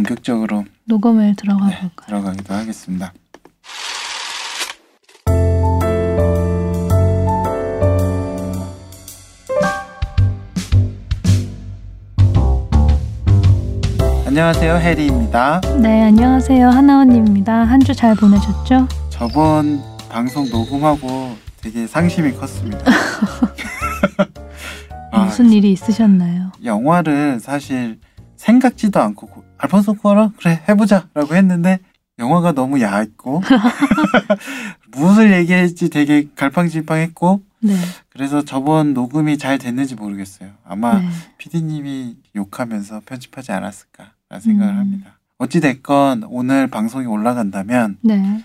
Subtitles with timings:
[0.00, 2.06] 본격적으로 녹음을 들어가 네, 볼까요?
[2.06, 3.14] 들어가기도 하겠습니다.
[14.26, 15.60] 안녕하세요 해리입니다.
[15.80, 16.68] 네, 안녕하세요.
[16.68, 17.52] 하나원님입니다.
[17.64, 18.88] 한 주 잘 보내셨죠?
[19.10, 22.84] 저번 방송 녹음하고 되게 상심이 컸습니다.
[25.12, 26.52] 아, 무슨 일이 있으셨나요?
[26.64, 27.98] 영화를 사실
[28.36, 31.80] 생각지도 않고 고- 알폰소 쿠아론 그래 해보자라고 했는데
[32.18, 33.42] 영화가 너무 얕고
[34.92, 37.74] 무엇을 얘기할지 되게 갈팡질팡했고 네.
[38.08, 40.50] 그래서 저번 녹음이 잘 됐는지 모르겠어요.
[40.64, 41.08] 아마 네.
[41.38, 44.78] PD님이 욕하면서 편집하지 않았을까라는 생각을 음.
[44.78, 45.18] 합니다.
[45.38, 48.44] 어찌 됐건 오늘 방송이 올라간다면 네.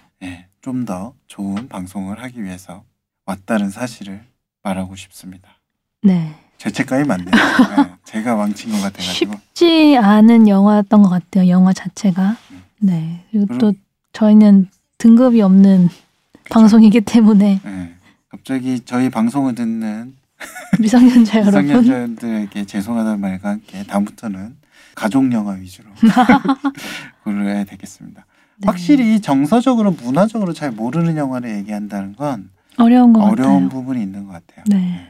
[0.62, 2.84] 좀더 좋은 방송을 하기 위해서
[3.26, 4.24] 왔다는 사실을
[4.64, 5.60] 말하고 싶습니다.
[6.04, 6.36] 네.
[6.66, 7.32] 죄책감이 많네요.
[7.76, 9.34] 네, 제가 망친 것 같아가지고.
[9.56, 11.50] 쉽지 않은 영화였던 것 같아요.
[11.50, 12.38] 영화 자체가.
[12.52, 12.62] 음.
[12.80, 13.24] 네.
[13.32, 13.74] 그리고 그럼- 또
[14.14, 16.44] 저희는 등급이 없는 그쵸?
[16.52, 17.94] 방송이기 때문에 네.
[18.30, 20.14] 갑자기 저희 방송을 듣는
[20.80, 21.64] 미성년자 여러분.
[21.66, 24.56] 미성년자들에게 죄송하다는 말과 함께 다음부터는
[24.94, 25.90] 가족 영화 위주로
[27.24, 28.26] 고려해야 되겠습니다.
[28.58, 28.66] 네.
[28.68, 33.68] 확실히 정서적으로 문화적으로 잘 모르는 영화를 얘기한다는 건 어려운 것 어려운.
[33.70, 34.64] 부분이 있는 것 같아요.
[34.68, 35.08] 네.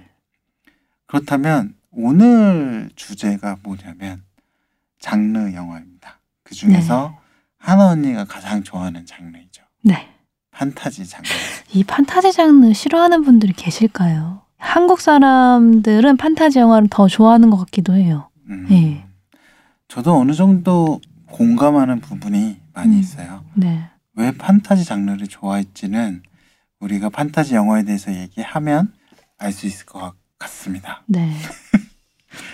[1.11, 4.23] 그렇다면 오늘 주제가 뭐냐면
[4.97, 6.21] 장르 영화입니다.
[6.45, 7.17] 그 중에서
[7.57, 9.61] 하나 언니가 가장 좋아하는 장르이죠.
[9.83, 10.07] 네.
[10.51, 11.27] 판타지 장르.
[11.73, 14.43] 이 판타지 장르 싫어하는 분들이 계실까요?
[14.57, 18.29] 한국 사람들은 판타지 영화를 더 좋아하는 것 같기도 해요.
[18.49, 19.03] 음, 예.
[19.89, 22.99] 저도 어느 정도 공감하는 부분이 많이 음.
[22.99, 23.43] 있어요.
[23.55, 23.89] 네.
[24.13, 26.23] 왜 판타지 장르를 좋아했지는
[26.79, 28.93] 우리가 판타지 영화에 대해서 얘기하면
[29.37, 31.01] 알 수 있을 것 같 습니다.
[31.05, 31.29] 네.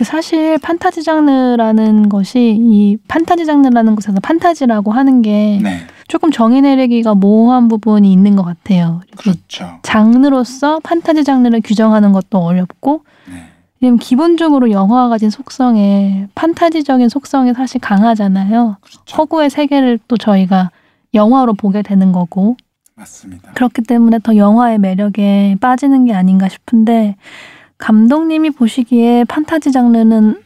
[0.03, 7.13] 사실 판타지 장르라는 것이 이 판타지 장르라는 곳에서 판타지라고 하는 게 네, 조금 정의 내리기가
[7.15, 9.01] 모호한 부분이 있는 것 같아요.
[9.07, 9.79] 이 그렇죠.
[9.83, 13.43] 장르로서 판타지 장르를 규정하는 것도 어렵고 네,
[13.79, 18.77] 왜냐면 기본적으로 영화가 가진 속성에 판타지적인 속성이 사실 강하잖아요.
[18.81, 19.15] 그렇죠.
[19.15, 20.71] 허구의 세계를 또 저희가
[21.13, 22.57] 영화로 보게 되는 거고
[22.95, 23.51] 맞습니다.
[23.53, 27.15] 그렇기 때문에 더 영화의 매력에 빠지는 게 아닌가 싶은데
[27.77, 30.41] 감독님이 보시기에 판타지 장르는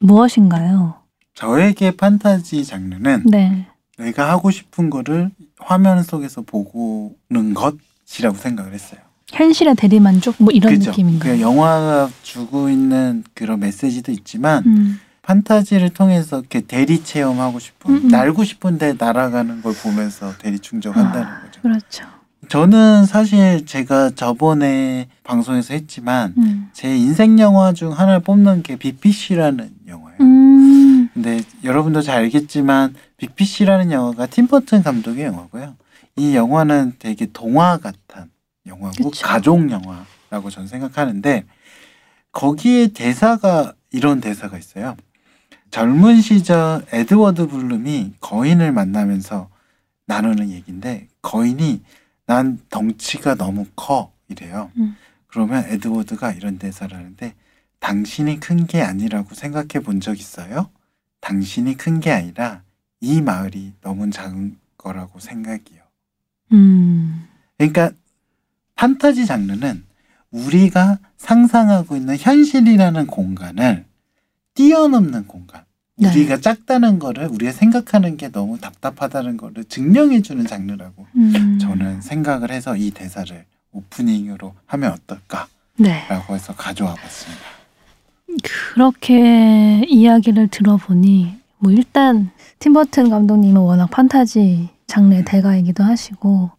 [0.00, 0.94] 무엇인가요?
[1.34, 3.66] 저에게 판타지 장르는 네.
[3.98, 9.00] 내가 하고 싶은 거를 화면 속에서 보고는 것이라고 생각을 했어요.
[9.28, 10.90] 현실의 대리만족 뭐 이런 그죠?
[10.90, 11.36] 느낌인가요?
[11.36, 18.00] 그 영화가 주고 있는 그런 메시지도 있지만 음, 판타지를 통해서 이렇게 대리 체험하고 싶은 음,
[18.04, 18.08] 음.
[18.08, 21.40] 날고 싶은데 날아가는 걸 보면서 대리 충족한다는 아.
[21.42, 21.60] 거죠.
[21.62, 22.04] 그렇죠.
[22.50, 26.68] 저는 사실 제가 저번에 방송에서 했지만 음.
[26.72, 30.16] 제 인생 영화 중 하나를 뽑는 게 BPC라는 영화예요.
[30.20, 35.76] 음, 근데 여러분도 잘 알겠지만 BPC라는 영화가 팀버튼 감독의 영화고요.
[36.16, 38.28] 이 영화는 되게 동화 같은
[38.66, 39.24] 영화고 그쵸.
[39.24, 41.44] 가족 영화라고 저는 생각하는데
[42.32, 44.96] 거기에 대사가 이런 대사가 있어요.
[45.70, 49.48] 젊은 시절 에드워드 블룸이 거인을 만나면서
[50.06, 51.80] 나누는 얘기인데 거인이
[52.30, 54.70] 난 덩치가 너무 커 이래요.
[54.76, 54.96] 음.
[55.26, 57.34] 그러면 에드워드가 이런 대사를 하는데
[57.80, 60.70] 당신이 큰 게 아니라고 생각해 본 적 있어요?
[61.20, 62.62] 당신이 큰 게 아니라
[63.00, 65.82] 이 마을이 너무 작은 거라고 생각이요.
[66.52, 67.26] 음,
[67.58, 67.90] 그러니까
[68.76, 69.84] 판타지 장르는
[70.30, 73.86] 우리가 상상하고 있는 현실이라는 공간을
[74.54, 75.64] 뛰어넘는 공간.
[76.00, 76.08] 네.
[76.08, 81.58] 우리가 작다는 거를 우리가 생각하는 게 너무 답답하다는 거를 증명해 주는 장르라고 음.
[81.60, 86.06] 저는 생각을 해서 이 대사를 오프닝으로 하면 어떨까라고 네.
[86.30, 87.42] 해서 가져와 봤습니다.
[88.74, 96.50] 그렇게 이야기를 들어보니 뭐 일단 팀버튼 감독님은 워낙 판타지 장르의 대가이기도 하시고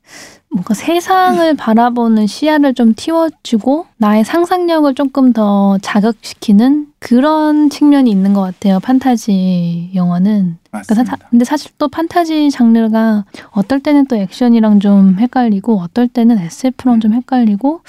[0.50, 8.42] 뭔가 세상을 바라보는 시야를 좀 틔워주고 나의 상상력을 조금 더 자극시키는 그런 측면이 있는 것
[8.42, 8.80] 같아요.
[8.82, 10.58] 판타지 영화는.
[10.70, 11.28] 그러니까 사- 맞습니다.
[11.30, 17.14] 근데 사실 또 판타지 장르가 어떨 때는 또 액션이랑 좀 헷갈리고 어떨 때는 SF랑 좀
[17.14, 17.82] 헷갈리고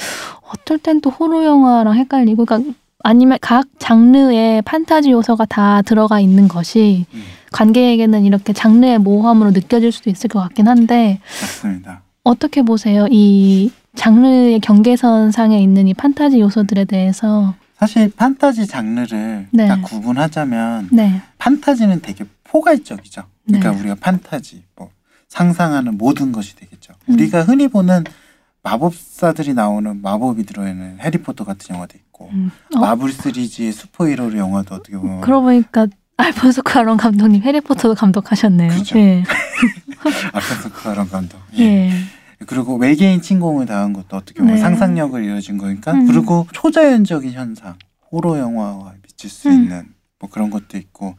[0.53, 6.49] 어떨 땐 또 호러 영화랑 헷갈리고 그러니까 아니면 각 장르의 판타지 요소가 다 들어가 있는
[6.49, 7.23] 것이 음,
[7.53, 12.03] 관객에게는 이렇게 장르의 모호함으로 느껴질 수도 있을 것 같긴 한데 맞습니다.
[12.25, 13.07] 어떻게 보세요?
[13.11, 19.67] 이 장르의 경계선 상에 있는 이 판타지 요소들에 대해서 사실 판타지 장르를 네.
[19.67, 23.23] 딱 구분하자면 네, 판타지는 되게 포괄적이죠.
[23.45, 23.81] 그러니까 네.
[23.81, 24.91] 우리가 판타지, 뭐
[25.29, 26.93] 상상하는 모든 것이 되겠죠.
[27.09, 27.15] 음.
[27.15, 28.05] 우리가 흔히 보는
[28.63, 32.51] 마법사들이 나오는 마법이 들어있는 해리포터 같은 영화도 있고 음.
[32.75, 32.79] 어?
[32.81, 35.87] 마블 시리즈의 슈퍼히어로 영화도 어떻게 보면 그러고 보니까
[36.17, 38.69] 알폰소 쿠아론 감독님 해리포터도 감독하셨네요.
[38.71, 38.99] 그죠.
[38.99, 39.25] 예.
[40.33, 41.39] 알폰소 쿠아론 감독.
[41.59, 41.65] 예.
[41.65, 41.93] 예.
[42.47, 44.61] 그리고 외계인 침공을 당한 것도 어떻게 보면 네.
[44.61, 46.07] 상상력을 이어진 거니까 음.
[46.07, 47.77] 그리고 초자연적인 현상
[48.11, 49.55] 호러 영화와 미칠 수 음.
[49.55, 49.87] 있는
[50.19, 51.17] 뭐 그런 것도 있고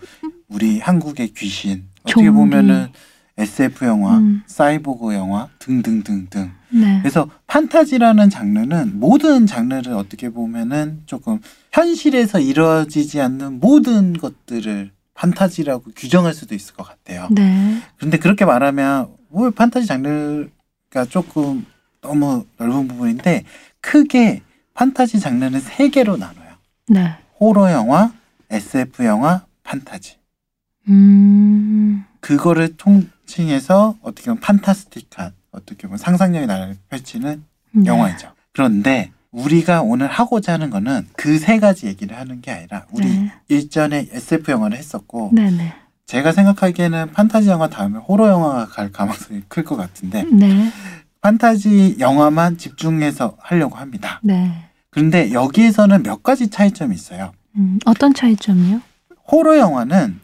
[0.47, 2.29] 우리 한국의 귀신 어떻게 좀비.
[2.29, 2.89] 보면은
[3.37, 4.43] SF 영화, 음.
[4.45, 6.51] 사이보그 영화 등등등등.
[6.69, 6.99] 네.
[7.01, 11.39] 그래서 판타지라는 장르는 모든 장르를 어떻게 보면은 조금
[11.71, 17.27] 현실에서 이루어지지 않는 모든 것들을 판타지라고 규정할 수도 있을 것 같아요.
[17.31, 17.81] 네.
[17.97, 21.65] 그런데 그렇게 말하면 왜 판타지 장르가 조금
[22.01, 23.43] 너무 넓은 부분인데
[23.81, 24.41] 크게
[24.73, 26.49] 판타지 장르는 세 개로 나눠요.
[26.87, 27.15] 네.
[27.39, 28.11] 호러 영화,
[28.49, 30.17] SF 영화, 판타지.
[30.89, 32.05] 음.
[32.19, 33.07] 그거를 통
[33.37, 37.85] 칭해서 어떻게 보면 판타스틱한 어떻게 보면 상상력의 나라를 펼치는 네.
[37.85, 38.31] 영화이죠.
[38.53, 43.31] 그런데 우리가 오늘 하고자 하는 거는 그 세 가지 얘기를 하는 게 아니라 우리 네.
[43.47, 45.73] 일전에 SF 영화를 했었고 네네.
[46.05, 50.71] 제가 생각하기에는 판타지 영화 다음에 호러 영화가 갈 가능성이 클 것 같은데 네.
[51.21, 54.19] 판타지 영화만 집중해서 하려고 합니다.
[54.21, 54.65] 네.
[54.91, 57.31] 그런데 여기에서는 몇 가지 차이점이 있어요.
[57.55, 58.79] 음, 어떤 차이점이요?
[59.31, 60.19] 호러 영화는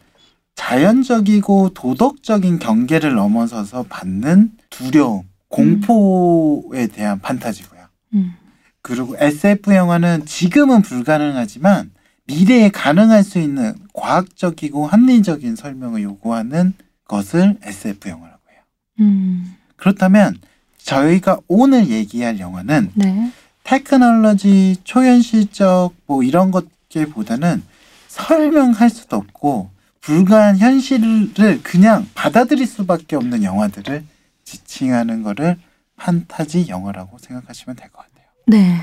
[0.60, 7.80] 자연적이고 도덕적인 경계를 넘어서서 받는 두려움, 공포에 대한 판타지고요.
[8.12, 8.34] 음.
[8.82, 11.90] 그리고 SF 영화는 지금은 불가능하지만
[12.26, 16.74] 미래에 가능할 수 있는 과학적이고 합리적인 설명을 요구하는
[17.08, 18.60] 것을 SF 영화라고 해요.
[19.00, 19.56] 음.
[19.76, 20.36] 그렇다면
[20.76, 23.32] 저희가 오늘 얘기할 영화는 네.
[23.64, 27.62] 테크놀로지, 초현실적 뭐 이런 것보다는
[28.08, 34.02] 설명할 수도 없고 불가한 현실을 그냥 받아들일 수밖에 없는 영화들을
[34.44, 35.56] 지칭하는 거를
[35.96, 38.26] 판타지 영화라고 생각하시면 될 것 같아요.
[38.46, 38.76] 네.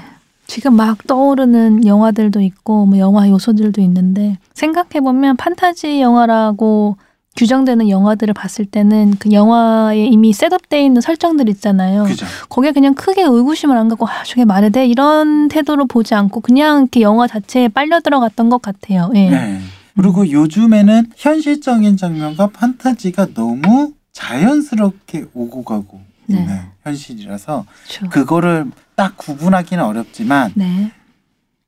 [0.45, 6.95] 지금 막 떠오르는 영화들도 있고 뭐 영화 요소들도 있는데 생각해 보면 판타지 영화라고
[7.35, 12.05] 규정되는 영화들을 봤을 때는 그 영화에 이미 셋업돼 있는 설정들 있잖아요.
[12.05, 12.25] 그죠?
[12.49, 16.83] 거기에 그냥 크게 의구심을 안 갖고 아 저게 말이 돼 이런 태도로 보지 않고 그냥
[16.83, 19.11] 이렇게 영화 자체에 빨려 들어갔던 것 같아요.
[19.15, 19.29] 예.
[19.29, 19.59] 네.
[19.97, 26.39] 그리고 요즘에는 현실적인 장면과 판타지가 너무 자연스럽게 오고 가고 네.
[26.39, 28.09] 있는 현실이라서 그렇죠.
[28.09, 30.91] 그거를 딱 구분하기는 어렵지만 네.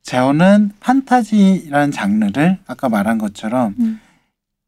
[0.04, 4.00] 저는 판타지라는 장르를 아까 말한 것처럼 음.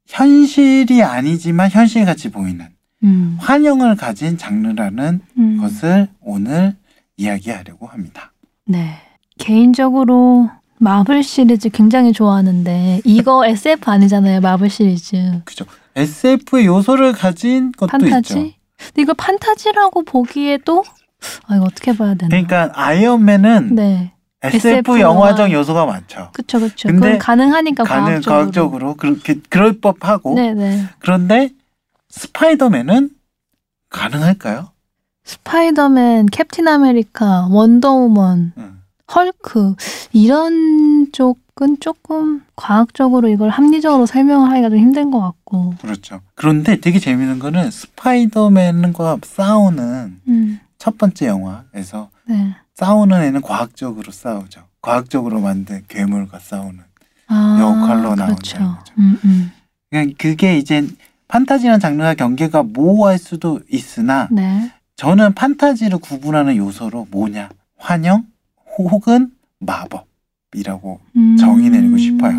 [0.08, 2.68] 현실이 아니지만 현실같이 보이는
[3.04, 3.38] 음.
[3.40, 5.58] 환영을 가진 장르라는 음.
[5.58, 6.75] 것을 오늘
[7.18, 8.31] 이야기하려고 합니다.
[8.66, 8.98] 네.
[9.38, 10.50] 개인적으로
[10.86, 14.42] 마블 시리즈 굉장히 좋아하는데 이거 SF 아니잖아요.
[14.42, 15.42] 마블 시리즈.
[15.45, 15.63] 그죠?
[15.95, 18.33] SF의 요소를 가진 것도 판타지?
[18.33, 18.54] 있죠.
[18.78, 20.83] 근데 이거 판타지라고 보기에도
[21.45, 22.30] 아 이거 어떻게 봐야 되나?
[22.30, 24.13] 그러니까 아이언맨은 네.
[24.42, 25.51] SF, SF 영화적 영화.
[25.60, 26.30] 요소가 많죠.
[26.33, 26.88] 그쵸 그쵸.
[26.88, 28.36] 근데 그건 가능하니까 가능 과학적으로.
[28.39, 30.86] 과학적으로 그렇게 그럴 법하고 네네.
[30.98, 31.51] 그런데
[32.10, 33.12] 스파이더맨은
[33.92, 34.69] 가능할까요?
[35.25, 38.70] 스파이더맨, 캡틴 아메리카, 원더우먼, 응.
[39.13, 39.75] 헐크
[40.13, 45.75] 이런 쪽은 조금 과학적으로 이걸 합리적으로 설명을 하기가 좀 힘든 것 같고.
[45.81, 46.22] 그렇죠.
[46.36, 50.60] 그런데 되게 재밌는 거는 스파이더맨과 싸우는 음.
[50.78, 52.56] 첫 번째 영화에서 네.
[52.75, 54.63] 싸우는 애는 과학적으로 싸우죠.
[54.81, 56.80] 과학적으로 만든 괴물과 싸우는.
[57.28, 58.58] 아, 역할로 나온다는 그렇죠.
[58.58, 58.94] 거죠.
[58.98, 59.52] 음, 음.
[60.18, 60.86] 그게 이제
[61.28, 64.72] 판타지라는 장르와 경계가 모호할 수도 있으나 네.
[64.98, 67.50] 저는 판타지를 구분하는 요소로 뭐냐?
[67.77, 68.25] 환영
[68.78, 71.38] 혹은 마법이라고 음.
[71.38, 72.34] 정의 내리고 싶어요.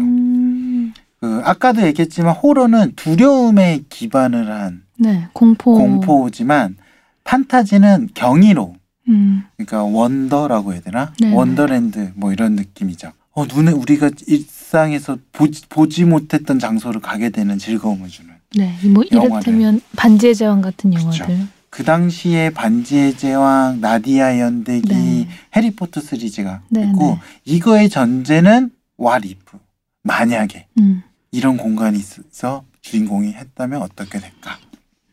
[1.20, 5.74] 그 아까도 얘기했지만 호러는 두려움에 기반을 한 네, 공포.
[5.74, 6.76] 공포지만
[7.24, 8.74] 판타지는 경이로움.
[9.08, 9.42] 음.
[9.56, 11.12] 그러니까 원더라고 해야 되나?
[11.20, 11.32] 네.
[11.32, 13.12] 원더랜드 뭐 이런 느낌이죠.
[13.34, 18.30] 어, 눈에 우리가 일상에서 보지, 보지 못했던 장소를 가게 되는 즐거움을 주는.
[18.56, 19.02] 네, 뭐.
[19.04, 20.92] 이를테면 반지의 제왕 같은.
[20.92, 21.26] 영화들.
[21.26, 21.46] 그
[21.82, 25.28] 당시에 반지의 제왕, 나디아 연대기, 네.
[25.56, 27.18] 해리포터 시리즈가 네, 있고 네.
[27.46, 29.58] 이거의 전제는 와리프.
[30.04, 31.02] 만약에 음.
[31.30, 34.58] 이런 공간이 있어서 주인공이 했다면 어떻게 될까?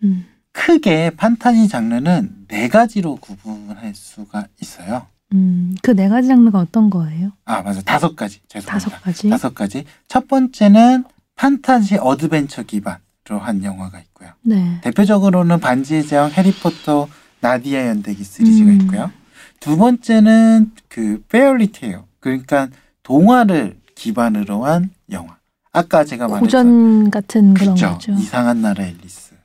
[0.04, 0.26] 음.
[0.52, 5.08] 크게 판타지 장르는 네 가지로 구분할 수가 있어요.
[5.34, 5.76] 음.
[5.82, 7.32] 그 네 가지 장르가 어떤 거예요?
[7.46, 8.90] 아 맞아 다섯 가지 죄송합니다.
[8.90, 9.30] 다섯 가지.
[9.30, 9.86] 다섯 가지.
[10.10, 13.00] 첫 번째는 판타지 어드벤처 기반으로
[13.38, 14.32] 한 영화가 있고요.
[14.42, 14.80] 네.
[14.82, 17.08] 대표적으로는 반지의 제왕, 해리포터,
[17.42, 18.82] 나니아 연대기 시리즈가 음.
[18.82, 19.12] 있고요.
[19.60, 22.70] 두 번째는 그 fairy tale 그러니까
[23.04, 25.38] 동화를 기반으로 한 영화.
[25.72, 28.14] 아까 제가 말했던 고전 같은 그런 그쵸 거죠.
[28.14, 29.36] 이상한 나라 앨리스,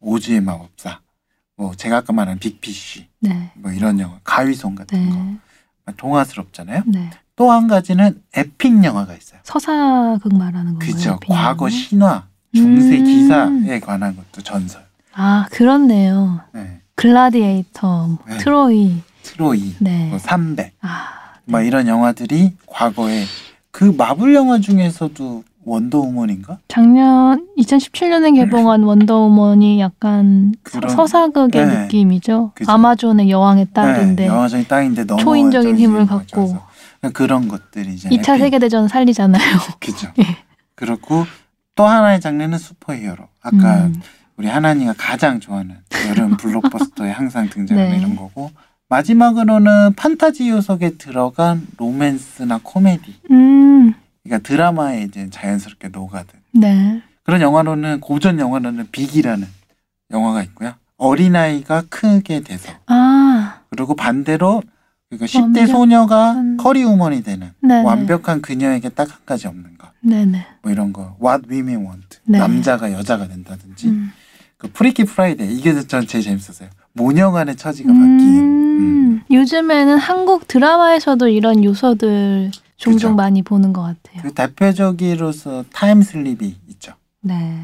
[0.00, 1.00] 오즈의 마법사,
[1.56, 3.50] 뭐 제가 아까 말한 빅피쉬, 네.
[3.56, 5.10] 뭐 이런 영화, 가위손 같은 네.
[5.86, 6.82] 거 동화스럽잖아요.
[6.86, 7.10] 네.
[7.34, 9.40] 또한 가지는 epic 영화가 있어요.
[9.44, 10.90] 서사극 말하는 건가요?
[10.92, 11.18] 그죠.
[11.20, 11.68] 빈 과거?
[11.68, 12.26] 신화,
[12.56, 13.04] 중세 음.
[13.04, 14.82] 기사에 관한 것도 전설.
[15.14, 16.40] 아 그렇네요.
[16.52, 16.80] 네.
[16.94, 18.38] 글라디에이터, 뭐 네.
[18.38, 20.08] 트로이, 트로이, 네.
[20.10, 21.04] 뭐 300, 아,
[21.44, 23.24] 뭐 이런 영화들이 과거에
[23.70, 26.58] 그 마블 영화 중에서도 원더우먼인가?
[26.68, 31.82] 작년 2017년에 개봉한 원더우먼이 약간 서- 그런- 서사극의 네.
[31.82, 32.52] 느낌이죠.
[32.54, 32.70] 그죠.
[32.72, 36.06] 아마존의 여왕의 딸인데 네, 영화적인 땅인데 너무 초인적인 힘을.
[36.06, 36.56] 갖고.
[37.12, 38.40] 그런 것들이 이제 2차 epic.
[38.44, 39.42] 세계대전 살리잖아요.
[39.80, 40.08] 그죠.
[40.18, 40.24] 예.
[40.74, 41.24] 그렇고
[41.76, 43.28] 또 하나의 장르는 슈퍼히어로.
[43.42, 44.00] 아까 음.
[44.36, 45.76] 우리 하나님가 가장 좋아하는
[46.08, 47.98] 여름 블록버스터에 항상 등장하는 네.
[47.98, 48.50] 이런 거고
[48.88, 53.20] 마지막으로는 판타지 요소에 들어간 로맨스나 코미디.
[53.30, 57.02] 음, 그러니까 드라마에 이제 자연스럽게 녹아든 네.
[57.22, 59.46] 그런 영화로는 고전 영화로는 빅이라는
[60.12, 60.74] 영화가 있고요.
[60.98, 64.62] 어린아이가 크게 돼서 아, 그리고 반대로
[65.08, 67.82] 그러니까 10대 완벽한- 소녀가 커리어우먼이 되는 네네.
[67.82, 69.88] 완벽한 그녀에게 딱 한 가지 없는 것.
[70.00, 70.44] 네네.
[70.62, 71.16] 뭐 이런 거.
[71.22, 72.18] What women want.
[72.24, 72.38] 네.
[72.38, 73.88] 남자가 여자가 된다든지.
[73.88, 74.10] 음.
[74.56, 76.70] 그 Freaky Friday 이게 전 제일 재밌었어요.
[76.92, 78.18] 모녀 간의 처지가 바뀐.
[78.18, 78.56] 음.
[78.78, 83.14] 음, 요즘에는 한국 드라마에서도 이런 요소들 종종 그죠.
[83.14, 84.22] 많이 보는 것 같아요.
[84.22, 86.92] 그 대표적으로서 타임슬립이 있죠.
[87.20, 87.58] 네.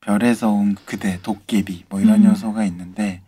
[0.00, 2.30] 별에서 온 그대, 도깨비 뭐 이런 음.
[2.30, 3.20] 요소가 있는데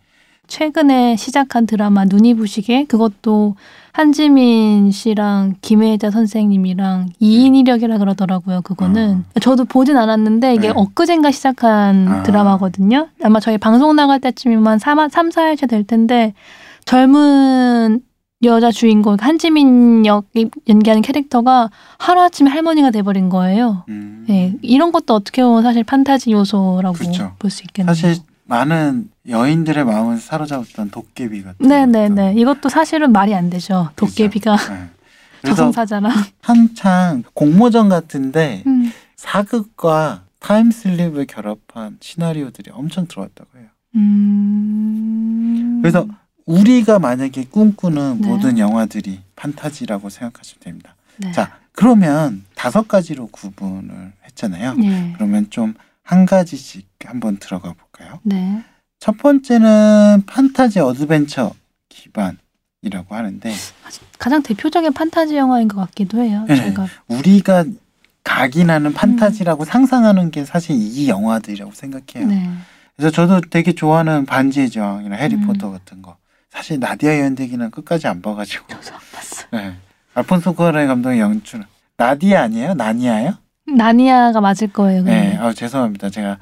[0.47, 3.55] 최근에 시작한 드라마 눈이 부시게 그것도
[3.91, 8.61] 한지민 씨랑 김혜자 선생님이랑 2인 1역이라 그러더라고요.
[8.61, 10.73] 그거는 저도 보진 않았는데 이게 네.
[10.75, 12.23] 엊그젠가 시작한 아.
[12.23, 13.07] 드라마거든요.
[13.23, 16.33] 아마 저희 방송 나갈 때쯤이면 3, 3 4회차 될 텐데
[16.85, 18.01] 젊은
[18.43, 23.83] 여자 주인공 한지민 역이 연기하는 캐릭터가 하루아침에 할머니가 돼버린 거예요.
[23.89, 24.25] 음.
[24.27, 27.31] 네, 이런 것도 어떻게 보면 사실 판타지 요소라고 그쵸.
[27.39, 27.95] 볼수 있겠네요.
[27.95, 32.35] 사실 많은 여인들의 마음을 사로잡았던 도깨비 같은 네네네.
[32.35, 33.89] 이것도 사실은 말이 안 되죠.
[33.95, 34.73] 도깨비가 그죠?
[34.73, 34.89] 네.
[35.45, 36.11] 저승사자랑.
[36.41, 38.91] 한창 공모전 같은데 음.
[39.15, 43.67] 사극과 타임슬립을 결합한 시나리오들이 엄청 들어왔다고 해요.
[43.95, 45.79] 음.
[45.81, 46.07] 그래서
[46.45, 48.27] 우리가 만약에 꿈꾸는 네.
[48.27, 50.95] 모든 영화들이 판타지라고 생각하시면 됩니다.
[51.17, 51.31] 네.
[51.33, 54.75] 자, 그러면 다섯 가지로 구분을 했잖아요.
[54.75, 55.13] 네.
[55.17, 55.73] 그러면 좀
[56.07, 58.19] 한 가지씩 한번 들어가 볼 까요?
[58.23, 58.63] 네.
[58.99, 61.53] 첫 번째는 판타지 어드벤처
[61.89, 63.53] 기반이라고 하는데
[64.17, 66.45] 가장 대표적인 판타지 영화인 것 같기도 해요.
[66.47, 66.55] 네.
[66.55, 66.87] 제가.
[67.07, 67.65] 우리가
[68.23, 72.27] 각인하는 판타지라고 상상하는 게 사실 이 영화들이라고 생각해요.
[72.27, 72.29] 음.
[72.29, 72.49] 네.
[72.95, 75.21] 그래서 저도 되게 좋아하는 반지의 제왕이나 음.
[75.21, 76.17] 해리포터 같은 거.
[76.49, 78.67] 사실 나니아 연대기는 끝까지 안 봐가지고.
[78.67, 79.47] 저도 안 봤어요.
[79.51, 79.75] 네.
[80.15, 81.63] 알폰소 쿠아론 감독의 연출.
[81.97, 82.73] 나디아 아니에요?
[82.73, 83.37] 나니아요?
[83.67, 85.03] 나니아가 맞을 거예요.
[85.03, 85.29] 네.
[85.29, 85.37] 근데.
[85.37, 86.09] 아 죄송합니다.
[86.09, 86.37] 제가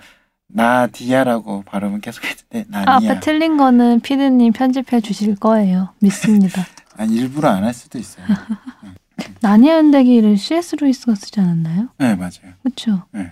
[0.55, 3.11] 나디아라고 발음을 계속 했는데 아, 나니아.
[3.11, 5.89] 앞에 틀린 거는 피디님 편집해 주실 거예요.
[5.99, 6.65] 믿습니다.
[6.97, 8.25] 아니 일부러 안 할 수도 있어요.
[9.41, 10.77] 나니아 연대기를 C.S.
[10.79, 11.89] 루이스가 쓰지 않았나요?
[11.97, 12.53] 네 맞아요.
[12.63, 13.03] 그렇죠.
[13.11, 13.31] 네.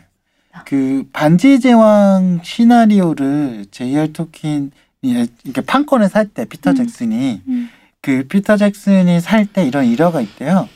[0.65, 4.69] 그 반지의 제왕 시나리오를 제이알 토킨이
[5.01, 6.75] 이렇게 판권을 살 때 피터 음.
[6.75, 7.69] 잭슨이 음.
[8.01, 10.67] 그 피터 잭슨이 살 때 이런 일화가 있대요.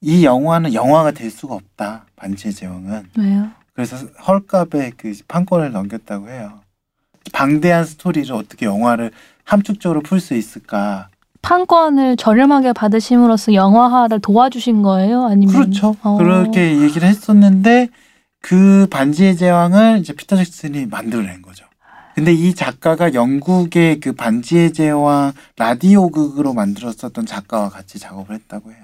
[0.00, 2.06] 이 영화는 영화가 될 수가 없다.
[2.16, 3.10] 반지의 제왕은.
[3.18, 3.50] 왜요?
[3.80, 3.96] 그래서
[4.26, 6.60] 헐값에 그 판권을 넘겼다고 해요.
[7.32, 9.10] 방대한 스토리를 어떻게 영화를
[9.44, 11.08] 함축적으로 풀 수 있을까?
[11.40, 15.24] 판권을 저렴하게 받으심으로써 영화화를 도와주신 거예요?
[15.24, 15.96] 아니면 그렇죠.
[16.02, 16.18] 어.
[16.18, 17.88] 그렇게 얘기를 했었는데
[18.42, 21.64] 그 반지의 제왕을 이제 피터 잭슨이 만들어낸 거죠.
[22.14, 28.80] 근데 이 작가가 영국의 그 반지의 제왕 라디오 극으로 만들었었던 작가와 같이 작업을 했다고 해요.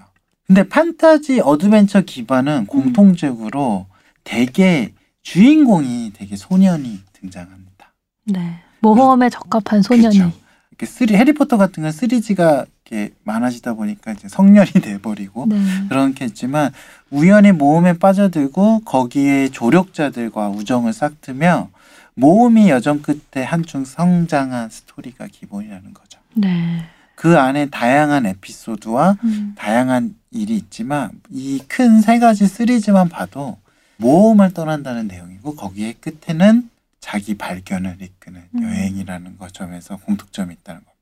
[0.46, 3.86] 근데 판타지 어드벤처 기반은 공통적으로
[4.30, 4.92] 되게
[5.22, 7.94] 주인공이 되게 소년이 등장합니다.
[8.26, 8.58] 네.
[8.80, 10.18] 모험에 적합한 소년이.
[10.18, 10.32] 그쵸.
[10.70, 15.56] 이렇게 쓰리 해리포터 같은 건 시리즈가 이렇게 많아지다 보니까 이제 성년이 돼버리고 네.
[15.88, 16.72] 그렇게 했지만
[17.10, 21.70] 우연히 모험에 빠져들고 거기에 조력자들과 우정을 싹트며
[22.14, 26.18] 모험이 여정 끝에 한층 성장한 스토리가 기본이라는 거죠.
[26.34, 26.84] 네.
[27.14, 29.54] 그 안에 다양한 에피소드와 음.
[29.56, 33.56] 다양한 일이 있지만 이 큰 세 가지 시리즈만 봐도
[33.98, 38.62] 모험을 떠난다는 내용이고 거기에 끝에는 자기 발견을 이끄는 음.
[38.62, 40.96] 여행이라는 것 점에서 공통점이 있다는 겁니다.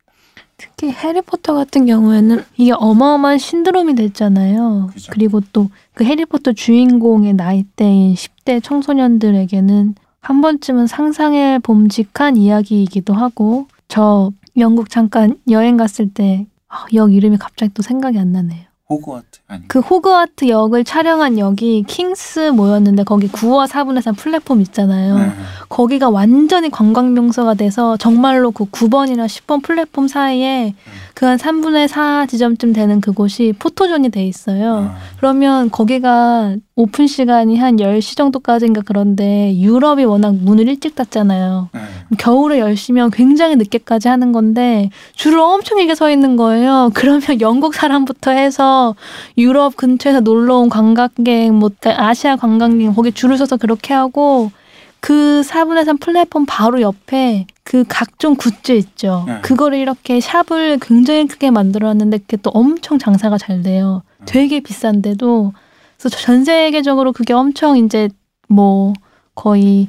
[0.56, 4.90] 특히 해리포터 같은 경우에는 이게 어마어마한 신드롬이 됐잖아요.
[4.92, 5.12] 그죠.
[5.12, 14.32] 그리고 또 그 해리포터 주인공의 나이대인 10대 청소년들에게는 한 번쯤은 상상해 봄직한 이야기이기도 하고 저
[14.56, 18.64] 영국 잠깐 여행 갔을 때 아, 역 이름이 갑자기 또 생각이 안 나네요.
[18.88, 19.66] 호그와트 아니.
[19.66, 25.18] 그 호그와트 역을 촬영한 역이 킹스 뭐였는데 거기 9와 4분의 3 플랫폼 있잖아요.
[25.18, 25.32] 네.
[25.70, 30.74] 거기가 완전히 관광 명소가 돼서 정말로 그 9번이나 10번 플랫폼 사이에
[31.14, 34.90] 그한 3분의 4 지점쯤 되는 그곳이 포토존이 돼 있어요.
[34.90, 41.68] 아, 그러면 거기가 오픈 시간이 한 10시 정도까지인가 그런데 유럽이 워낙 문을 일찍 닫잖아요.
[41.72, 41.80] 네.
[42.18, 46.90] 겨울에 10시면 굉장히 늦게까지 하는 건데 줄을 엄청 길게 서 있는 거예요.
[46.94, 48.96] 그러면 영국 사람부터 해서
[49.38, 54.50] 유럽 근처에서 놀러 온 관광객, 뭐 아시아 관광객 거기 줄을 서서 그렇게 하고
[54.98, 59.24] 그 4분의 3 플랫폼 바로 옆에 그 각종 굿즈 있죠.
[59.28, 59.40] 네.
[59.42, 64.02] 그거를 이렇게 샵을 굉장히 크게 만들었는데 그게 또 엄청 장사가 잘 돼요.
[64.26, 65.52] 되게 비싼데도
[65.98, 68.08] 그래서 전 세계적으로 그게 엄청 이제
[68.48, 68.92] 뭐
[69.34, 69.88] 거의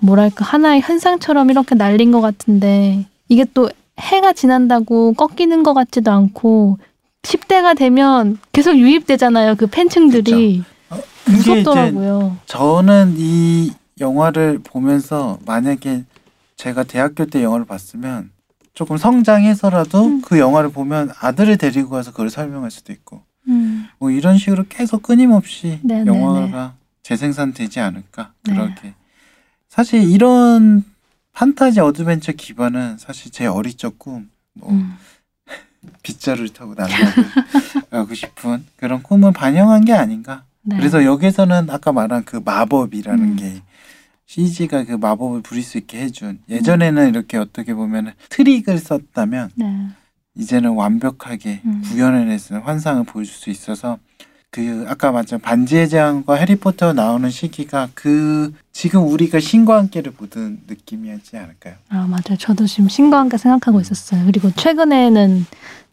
[0.00, 6.78] 뭐랄까 하나의 현상처럼 이렇게 날린 것 같은데 이게 또 해가 지난다고 꺾이는 것 같지도 않고
[7.22, 9.56] 10대가 되면 계속 유입되잖아요.
[9.56, 10.62] 그 팬층들이
[11.24, 12.36] 그게 이제 무섭더라고요.
[12.46, 16.04] 저는 이 영화를 보면서 만약에
[16.56, 18.30] 제가 대학교 때 영화를 봤으면
[18.74, 20.22] 조금 성장해서라도 음.
[20.22, 25.02] 그 영화를 보면 아들을 데리고 가서 그걸 설명할 수도 있고 음, 뭐 이런 식으로 계속
[25.02, 28.54] 끊임없이 네, 네, 영화가 재생산되지 않을까 네.
[28.54, 28.94] 그렇게
[29.68, 30.84] 사실 이런
[31.36, 34.94] 판타지 어드벤처 기반은 사실 제 어릴 적 꿈, 뭐 음.
[36.02, 40.44] 빗자루를 타고 날아가고 싶은 그런 꿈을 반영한 게 아닌가.
[40.62, 40.76] 네.
[40.76, 43.36] 그래서 여기서는 아까 말한 그 마법이라는 음.
[43.36, 43.62] 게
[44.24, 49.88] CG가 그 마법을 부릴 수 있게 해준 예전에는 이렇게 어떻게 보면 트릭을 썼다면 네.
[50.36, 51.82] 이제는 완벽하게 음.
[51.84, 53.98] 구현해내서 환상을 보여줄 수 있어서
[54.50, 61.36] 그 아까 말한 반지의 제왕과 해리포터 나오는 시기가 그 지금 우리가 신과 함께를 보던 느낌이었지
[61.36, 61.74] 않을까요?
[61.88, 62.38] 아 맞아요.
[62.38, 64.24] 저도 지금 신과 함께 생각하고 있었어요.
[64.24, 65.46] 그리고 최근에는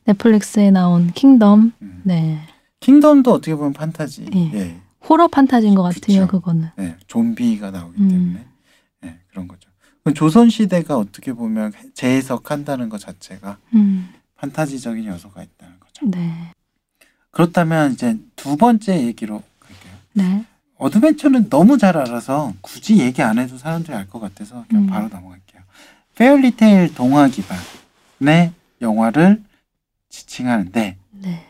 [0.06, 2.02] 넷플릭스에 나온 킹덤, 음.
[2.04, 2.40] 네
[2.80, 4.28] 킹덤도 어떻게 보면 판타지.
[4.34, 4.52] 예.
[4.54, 4.76] 예.
[5.10, 6.26] 호러 판타지인 것 같아요.
[6.26, 6.28] 그쵸.
[6.28, 6.70] 그거는.
[6.80, 8.08] 예, 좀비가 나오기 음.
[8.10, 8.46] 때문에
[9.06, 9.70] 예, 그런 거죠.
[10.16, 14.10] 조선 시대가 어떻게 보면 재해석한다는 것 자체가 음,
[14.48, 16.06] 판타지적인 요소가 있다는 거죠.
[16.06, 16.52] 네,
[17.32, 19.94] 그렇다면 이제 두 번째 얘기로 갈게요.
[20.14, 20.46] 네,
[20.78, 24.88] 어드벤처는 너무 잘 알아서 굳이 얘기 안 해도 사람들이 알 것 같아서 그냥 음.
[24.88, 25.62] 바로 넘어갈게요.
[26.16, 29.41] fairy tale 동화 기반의 영화를
[30.10, 31.46] 지칭하는데 네.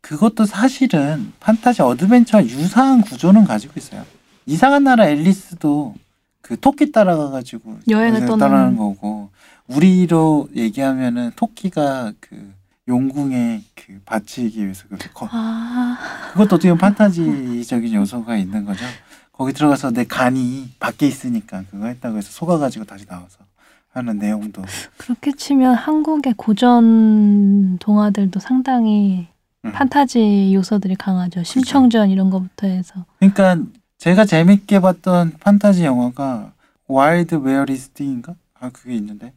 [0.00, 4.04] 그것도 사실은 판타지 어드벤처와 유사한 구조는 가지고 있어요.
[4.46, 5.94] 이상한 나라 앨리스도
[6.42, 8.26] 그 토끼 따라가가지고 여행을.
[8.26, 9.30] 떠나는 거고
[9.68, 12.52] 우리로 얘기하면은 토끼가 그
[12.86, 15.28] 용궁에 그 바치기 위해서 그렇게 커.
[15.30, 15.96] 아,
[16.32, 18.84] 그것도 어떻게 보면 판타지적인 요소가 있는 거죠.
[19.32, 23.38] 거기 들어가서 내 간이 밖에 있으니까 그거 했다고 해서 속아가지고 다시 나와서
[23.90, 24.62] 하는 내용도
[24.98, 29.28] 그렇게 치면 한국의 고전 동화들도 상당히
[29.64, 29.72] 음.
[29.72, 31.42] 판타지 요소들이 강하죠.
[31.42, 33.06] 심청전 이런 거부터 해서.
[33.18, 33.56] 그러니까
[33.98, 36.52] 제가 재밌게 봤던 판타지 영화가
[36.86, 38.34] Wild Where Is Thing인가?
[38.60, 39.32] 아 그게 있는데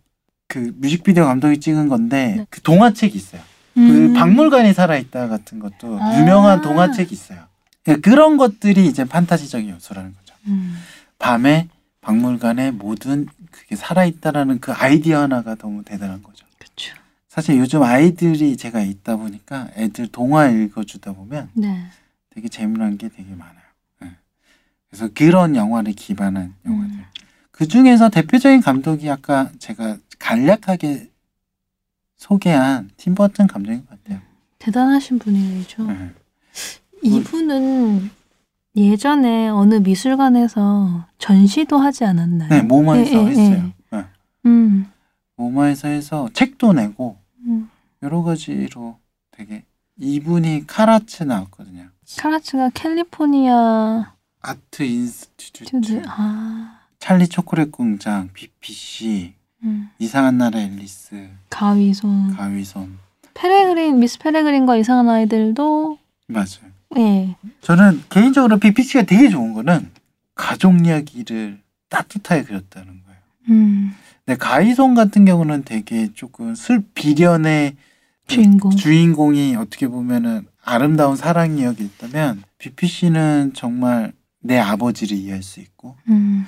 [0.47, 2.47] 그 뮤직비디오 감독이 찍은 건데 네.
[2.49, 3.41] 그 동화책이 있어요.
[3.73, 4.13] 그 음.
[4.13, 6.19] 박물관이 살아있다 같은 것도 아.
[6.19, 7.43] 유명한 동화책이 있어요.
[7.83, 10.36] 그러니까 그런 것들이 이제 판타지적인 요소라는 거죠.
[10.47, 10.77] 음,
[11.19, 11.67] 밤에
[12.01, 16.45] 박물관에 모든 그게 살아있다라는 그 아이디어 하나가 너무 대단한 거죠.
[16.57, 16.95] 그렇죠.
[17.27, 21.86] 사실 요즘 아이들이 제가 있다 보니까 애들 동화 읽어주다 보면 네.
[22.31, 23.55] 되게 재미난 게 되게 많아요.
[24.05, 24.12] 예.
[24.89, 26.95] 그래서 그런 영화를 기반한 영화들.
[26.95, 27.05] 음.
[27.51, 31.10] 그 중에서 대표적인 감독이 아까 제가 간략하게
[32.15, 34.21] 소개한 팀버튼 감독인 것 같아요.
[34.60, 35.88] 대단하신 분이죠.
[35.89, 36.12] 예.
[37.03, 38.10] 이분은
[38.75, 42.49] 예전에 어느 미술관에서 전시도 하지 않았나요?
[42.49, 43.71] 네, 모마에서 예, 예, 했어요.
[43.93, 44.06] 예.
[44.45, 44.91] 음,
[45.36, 47.69] MoMA에서 해서 책도 내고 음.
[48.03, 48.97] 여러 가지로
[49.32, 49.63] 되게
[49.99, 51.89] 이분이 CalArts 나왔거든요.
[52.19, 59.89] CalArts가 California Art Institute, tute 아, 찰리 초콜릿 공장, BBC, 음.
[60.00, 62.98] 이상한 나라 앨리스, 가위손, 가위손.
[63.34, 66.72] 페레그린 미스 페레그린과 이상한 아이들도 맞아요.
[66.98, 69.91] 예, 저는 개인적으로 BBC가 되게 좋은 거는
[70.36, 73.20] 가족 이야기를 따뜻하게 그렸다는 거예요.
[73.50, 73.93] 음,
[74.26, 77.76] 근데 가이손 같은 경우는 되게 조금 슬 비련의
[78.28, 78.72] 주인공.
[78.76, 86.46] 주인공이 어떻게 보면은 아름다운 사랑 이야기 있다면 BBC는 정말 내 아버지를 이해할 수 있고 음,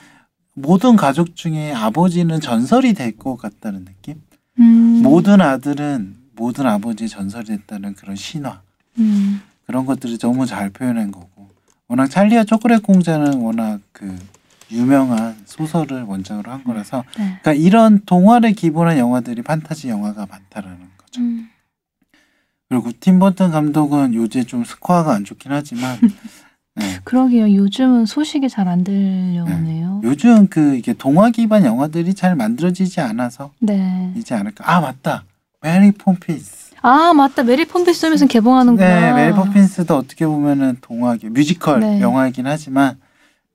[0.62, 4.22] 모든 가족 중에 아버지는 전설이 될 것 같다는 느낌?
[4.60, 8.62] 음, 모든 아들은 모든 아버지의 전설이 됐다는 그런 신화
[8.98, 11.50] 음, 그런 것들을 너무 잘 표현한 거고
[11.88, 14.18] 워낙 찰리와 초콜릿 공자는 워낙 그
[14.72, 17.40] 유명한 소설을 원작으로 한 거라서 네.
[17.42, 21.22] 그러니까 이런 동화를 기본한 영화들이 판타지 영화가 많다라는 거죠.
[21.22, 21.50] 음,
[22.70, 26.10] 그리고 팀 버튼 감독은 요새 좀 스코어가 안 좋긴 하지만 네.
[27.04, 27.54] 그러게요.
[27.56, 30.02] 요즘은 소식이 잘 안 들려오네요.
[30.04, 34.12] 요즘 그 이게 동화 기반 영화들이 잘 만들어지지 않아서 네.
[34.16, 34.64] 이지 않을까.
[34.72, 35.24] 아 맞다.
[35.62, 36.76] 메리 포핀스.
[36.82, 37.44] 아 맞다.
[37.44, 39.00] 메리 포핀스 좀 있으면 개봉하는구나.
[39.00, 42.00] 네, 메리 포핀스도 어떻게 보면은 동화 기- 뮤지컬 네.
[42.02, 42.98] 영화이긴 하지만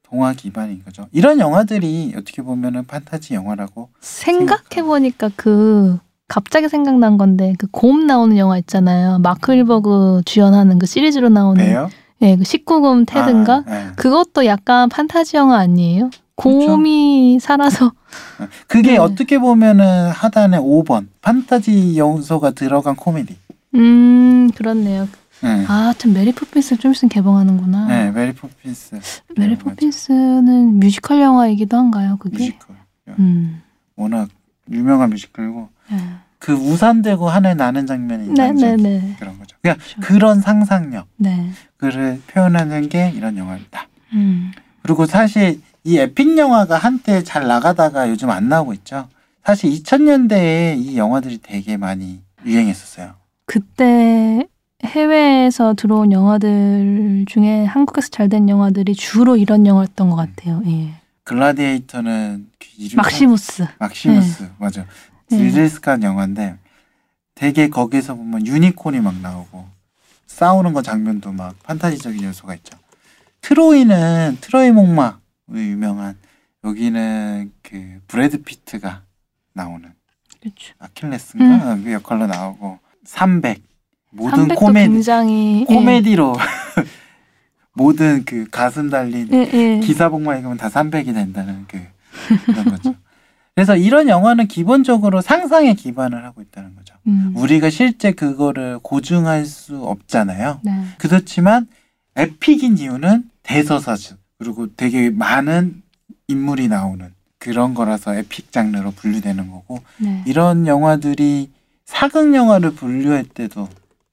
[0.03, 1.07] 동화 기반인 거죠.
[1.13, 8.37] 이런 영화들이 어떻게 보면은 판타지 영화라고 생각해 보니까 그 갑자기 생각난 건데 그 곰 나오는
[8.37, 9.19] 영화 있잖아요.
[9.21, 11.91] 마크 월버그 주연하는 그 시리즈로 나오는 배요.
[12.25, 13.65] 예, 그 19금 테드인가?
[13.67, 13.91] 아, 네.
[13.97, 16.11] 그것도 약간 판타지 영화 아니에요?
[16.37, 16.67] 그렇죠.
[16.67, 17.93] 곰이 살아서
[18.67, 18.99] 그게 네.
[18.99, 23.37] 어떻게 보면은 하단에 5번 판타지 요소가 들어간 코미디.
[23.77, 25.09] 음 그렇네요.
[25.43, 25.65] 네.
[25.69, 27.87] 아 참 메리 포핀스 좀 있으면 개봉하는구나.
[27.87, 28.99] 네, 메리 포핀스
[29.37, 29.59] 메리 네.
[29.59, 32.17] 포핀스는 뮤지컬 영화이기도 한가요?
[32.19, 32.37] 그게?
[32.39, 32.77] 뮤지컬.
[33.19, 33.63] 음.
[33.97, 34.29] 워낙
[34.71, 35.99] 유명한 뮤지컬이고 네.
[36.39, 39.17] 그 우산 들고 하늘 나는 장면이 네네네.
[39.21, 39.57] 그런 거죠.
[39.63, 40.01] 그냥 그렇죠.
[40.01, 41.51] 그런 상상력 네.
[41.85, 43.87] 그를 표현하는 게 이런 영화입니다.
[44.15, 44.53] 음.
[44.83, 49.07] 그리고 사실 이 epic 영화가 한때 잘 나가다가 요즘 안 나오고 있죠.
[49.45, 53.13] 사실 2000년대에 이 영화들이 되게 많이 유행했었어요.
[53.45, 54.47] 그때
[54.83, 60.63] 해외에서 들어온 영화들 중에 한국에서 잘 된 영화들이 주로 이런 영화였던 것 같아요.
[60.67, 60.95] 예.
[61.25, 63.67] 글라디에이터는 그 이름 막시무스.
[63.79, 64.87] 막시무스 맞아.
[65.31, 65.37] 네.
[65.43, 66.57] 리들리 스캇 영화인데
[67.35, 69.67] 되게 거기서 보면 유니콘이 막 나오고
[70.35, 72.77] 싸우는 거 장면도 막 판타지적인 요소가 있죠.
[73.41, 75.21] 트로이는 트로이 목마
[75.53, 76.17] 유명한
[76.65, 79.03] 여기는 그 브래드 피트가
[79.53, 79.93] 나오는
[80.41, 80.75] 그렇죠.
[80.81, 83.63] 아킬레스인가 그 역할로 나오고 300
[84.11, 86.35] 모든 300도 코미디 굉장히 코미디로
[87.75, 89.81] 모든 그 가슴 달린 예, 예.
[89.81, 91.81] 기사복만 입으면 다 300이 된다는 그
[92.47, 92.95] 그런 거죠.
[93.55, 96.84] 그래서 이런 영화는 기본적으로 상상에 기반을 하고 있다는 거죠.
[97.07, 97.33] 음.
[97.37, 100.61] 우리가 실제 그거를 고증할 수 없잖아요.
[100.63, 100.73] 네.
[100.99, 101.67] 그렇지만
[102.17, 105.83] epic인 이유는 대서사고 그리고 되게 많은
[106.29, 110.23] 인물이 나오는 그런 거라서 epic 장르로 분류되는 거고 네.
[110.27, 111.51] 이런 영화들이
[111.85, 113.69] 사극 영화를 분류할 때도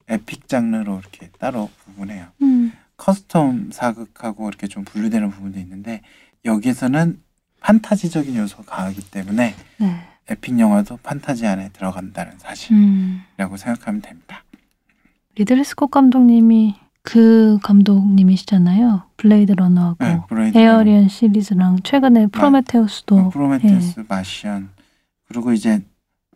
[0.08, 2.26] epic 장르로 이렇게 따로 구분해요.
[2.42, 2.72] 음.
[2.98, 6.02] costume 사극하고 이렇게 좀 분류되는 부분도 있는데
[6.44, 7.20] 여기서는
[7.60, 10.08] 판타지적인 요소가 강하기 때문에 네.
[10.28, 13.56] epic 영화도 판타지 안에 들어간다는 사실이라고 음.
[13.56, 14.44] 생각하면 됩니다.
[15.34, 19.02] 리들리 스콧 감독님이 그 감독님이시잖아요.
[19.16, 24.70] 블레이드 러너하고 네, 블레이드, 에일리언 시리즈랑 최근에 프로메테우스도 어, 프로메테우스, 마션
[25.28, 25.82] 그리고 이제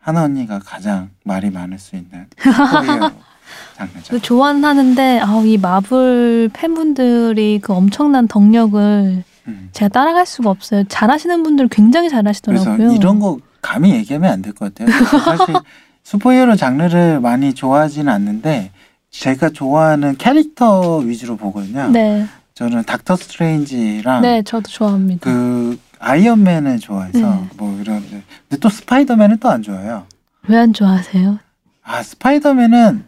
[0.01, 2.27] 하나 언니가 가장 말이 많을 수 있는
[3.77, 4.11] 장르죠.
[4.11, 9.69] 그 좋아하는데 아우 이 마블 팬분들이 그 엄청난 덕력을 음.
[9.73, 10.85] 제가 따라갈 수가 없어요.
[10.85, 12.93] 잘하시는 분들 굉장히 그래서 잘하시더라고요.
[12.93, 14.89] 이런 거 감히 얘기하면 안 될 것 같아요.
[15.25, 15.55] 사실
[16.05, 18.71] 슈퍼히어로 장르를 많이 좋아하지는 않는데
[19.11, 21.89] 제가 좋아하는 캐릭터 위주로 보거든요.
[21.89, 25.25] 네, 저는 닥터 스트레인지랑 네, 저도 좋아합니다.
[25.25, 27.49] 그 아이언맨을 좋아해서 네.
[27.57, 30.07] 뭐 이런 근데 또 스파이더맨은 또 안 좋아해요.
[30.49, 31.39] 왜 안 좋아하세요?
[31.83, 33.05] 아 스파이더맨은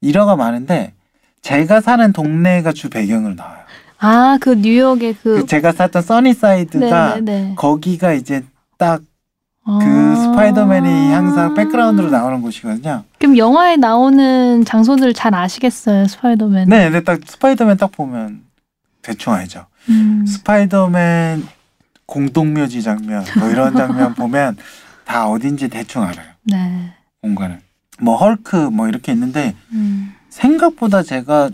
[0.00, 0.92] 일화가 많은데
[1.42, 3.58] 제가 사는 동네가 주 배경으로 나와요.
[3.98, 7.52] 아, 그 뉴욕의 그, 그 제가 살던 써니사이드가 네, 네, 네.
[7.56, 8.42] 거기가 이제
[8.76, 9.02] 딱
[9.64, 10.14] 그 아.
[10.16, 13.04] 스파이더맨이 항상 백그라운드로 나오는 곳이거든요.
[13.18, 16.68] 그럼 영화에 나오는 장소들 잘 아시겠어요, 스파이더맨?
[16.68, 18.42] 네, 근데 딱 스파이더맨 딱 보면
[19.00, 19.66] 대충 알죠.
[19.88, 21.46] 음, 스파이더맨
[22.06, 24.56] 공동묘지 장면 뭐 이런 장면 보면
[25.06, 26.26] 다 어딘지 대충 알아요.
[26.42, 26.92] 네.
[27.22, 27.60] 공간을.
[28.00, 31.50] 뭐 헐크 뭐 이렇게 있는데 음, 생각보다 제가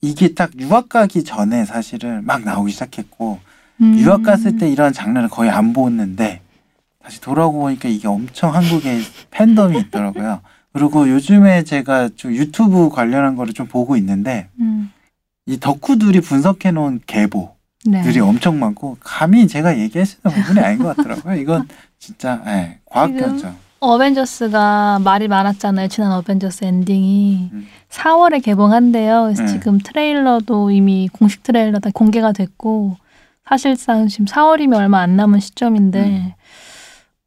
[0.00, 3.38] 이게 딱 유학 가기 전에 사실은 막 나오기 시작했고
[3.80, 3.98] 음.
[3.98, 6.40] 유학 갔을 때 이런 장르를 거의 안 보았는데
[7.04, 10.40] 다시 돌아오고 보니까 이게 엄청 한국에 팬덤이 있더라고요.
[10.72, 14.90] 그리고 요즘에 제가 좀 유튜브 관련한 거를 좀 보고 있는데 음,
[15.46, 18.20] 이 덕후들이 분석해 놓은 계보 들이 네.
[18.20, 21.34] 엄청 많고 감히 제가 얘기할 수 있는 부분이 아닌 것 같더라고요.
[21.36, 23.54] 이건 진짜 예, 과학견죠.
[23.80, 25.88] 어벤져스가 말이 많았잖아요.
[25.88, 27.66] 지난 어벤져스 엔딩이 음.
[27.90, 29.24] 4월에 개봉한대요.
[29.24, 29.48] 그래서 네.
[29.48, 32.96] 지금 트레일러도 이미 공식 트레일러 다 공개가 됐고
[33.46, 36.32] 사실상 지금 4월이면 얼마 안 남은 시점인데 음.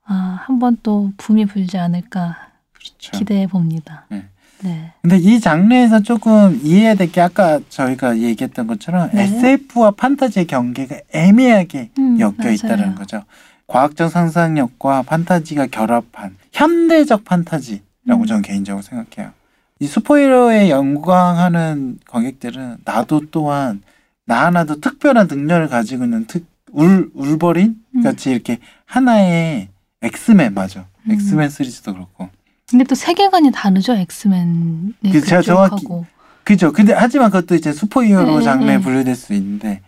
[0.07, 2.37] 아, 한 번 또 붐이 불지 않을까
[2.73, 3.11] 그렇죠.
[3.17, 4.05] 기대해 봅니다.
[4.09, 4.25] 네.
[4.63, 4.91] 네.
[5.01, 9.23] 근데 이 장르에서 조금 이해해야 될게 아까 저희가 얘기했던 것처럼 네.
[9.23, 12.53] SF와 판타지의 경계가 애매하게 음, 엮여 맞아요.
[12.53, 13.23] 있다는 거죠.
[13.67, 17.81] 과학적 상상력과 판타지가 결합한 현대적 판타지라고
[18.21, 18.25] 음.
[18.25, 19.31] 저는 개인적으로 생각해요.
[19.79, 23.83] 이 슈퍼히어로에 영광하는 관객들은 나도 또한
[24.25, 28.01] 나 하나도 특별한 능력을 가지고 있는 특, 울, 울버린 음.
[28.01, 29.69] 같이 이렇게 하나의
[30.01, 30.85] 엑스맨 맞아.
[31.05, 31.11] 음.
[31.11, 32.29] 엑스맨 시리즈도 그렇고
[32.69, 36.05] 근데 또 세계관이 다르죠 엑스맨의 그 제가 그쪽하고.
[36.43, 36.71] 그죠.
[36.71, 38.81] 근데 하지만 그것도 이제 슈퍼히어로 네, 장르에 네.
[38.81, 39.81] 분류될 수 있는데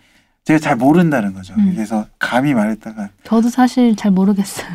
[0.45, 1.53] 제가 잘 모른다는 거죠.
[1.57, 1.73] 음.
[1.75, 4.67] 그래서 감히 말했다가 저도 사실 잘 모르겠어요.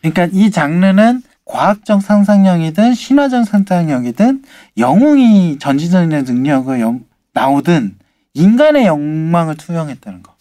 [0.00, 4.42] 그러니까 이 장르는 과학적 상상력이든 신화적 상상력이든
[4.78, 7.96] 영웅이 전지전의 능력을 염- 나오든
[8.34, 10.34] 인간의 욕망을 투영했다는 거.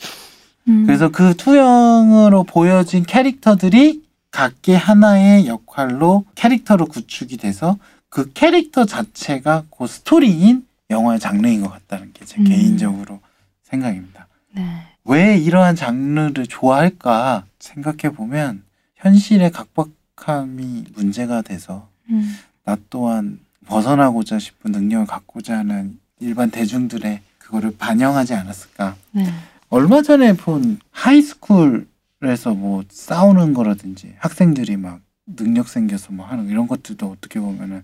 [0.68, 0.86] 음.
[0.86, 7.78] 그래서 그 투영으로 보여진 캐릭터들이 각기 하나의 역할로 캐릭터로 구축이 돼서
[8.10, 12.44] 그 캐릭터 자체가 그 스토리인 영화의 장르인 것 같다는 게제 음.
[12.46, 13.20] 개인적으로
[13.64, 14.28] 생각입니다.
[14.54, 14.84] 네.
[15.06, 18.64] 왜 이러한 장르를 좋아할까 생각해 보면
[18.96, 22.38] 현실의 각박함이 문제가 돼서 음.
[22.66, 28.96] 나 또한 벗어나고자 싶은 능력을 갖고자 하는 일반 대중들의 그거를 반영하지 않았을까.
[29.12, 29.26] 네.
[29.70, 31.88] 얼마 전에 본 하이스쿨
[32.24, 37.84] 에서 뭐 싸우는 거라든지 학생들이 막 능력 생겨서 뭐 하는 이런 것들도 어떻게 보면은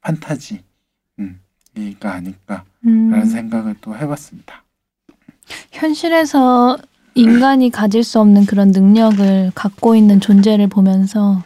[0.00, 0.62] 판타지,
[1.20, 1.40] 음,
[1.76, 3.24] 이가 아닐까라는 음.
[3.24, 4.62] 생각을 또 해봤습니다.
[5.72, 6.76] 현실에서
[7.14, 11.42] 인간이 가질 수 없는 그런 능력을 갖고 있는 존재를 보면서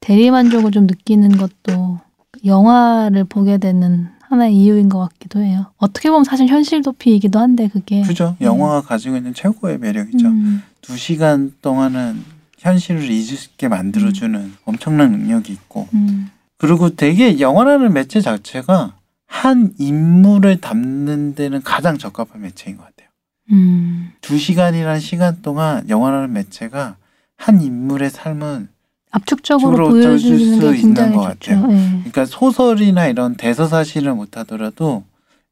[0.00, 1.98] 대리만족을 좀 느끼는 것도
[2.44, 5.66] 영화를 보게 되는 하나의 이유인 것 같기도 해요.
[5.78, 8.02] 어떻게 보면 사실 현실 도피이기도 한데 그게.
[8.02, 8.36] 그죠?
[8.40, 10.26] 영화가 가지고 있는 최고의 매력이죠.
[10.26, 12.22] 음, 두 시간 동안은
[12.58, 18.94] 현실을 잊을 수 있게 만들어주는 엄청난 능력이 있고 음, 그리고 되게 영화라는 매체 자체가
[19.26, 23.08] 한 인물을 담는 데는 가장 적합한 매체인 것 같아요.
[23.52, 24.12] 음.
[24.20, 26.96] 두 시간이라는 시간 동안 영화라는 매체가
[27.36, 28.68] 한 인물의 삶은
[29.10, 31.50] 압축적으로 보여주는 줄게수 굉장히 있는 것 좋죠.
[31.60, 31.72] 같아요.
[31.72, 31.88] 예.
[31.98, 35.04] 그러니까 소설이나 이런 대서사실을 못하더라도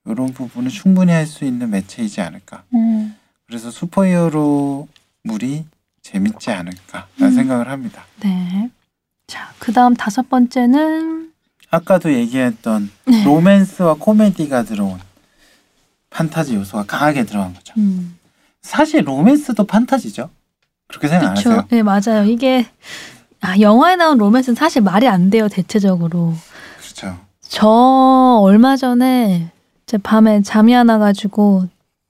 [0.06, 2.62] 이런 부분을 충분히 할 수 있는 매체이지 않을까.
[2.74, 3.16] 음.
[3.46, 5.64] 그래서 슈퍼히어로물이
[6.02, 7.30] 재밌지 않을까라는 음.
[7.34, 8.04] 생각을 합니다.
[8.20, 8.70] 네.
[9.26, 11.32] 자, 그 다음 다섯 번째는
[11.70, 13.24] 아까도 얘기했던 네.
[13.24, 15.00] 로맨스와 코미디가 들어온
[16.10, 17.74] 판타지 요소가 강하게 들어간 거죠.
[17.78, 18.16] 음.
[18.62, 20.30] 사실 로맨스도 판타지죠.
[20.88, 21.50] 그렇게 생각 안 그렇죠.
[21.50, 21.66] 하세요?
[21.70, 22.24] 네, 맞아요.
[22.30, 22.66] 이게
[23.46, 26.34] 아, 영화에 나온 로맨스는 사실 말이 안 돼요, 대체적으로.
[26.80, 27.16] 그렇죠.
[27.40, 29.50] 저 얼마 전에
[29.86, 31.68] 제 밤에 잠이 안 와가지고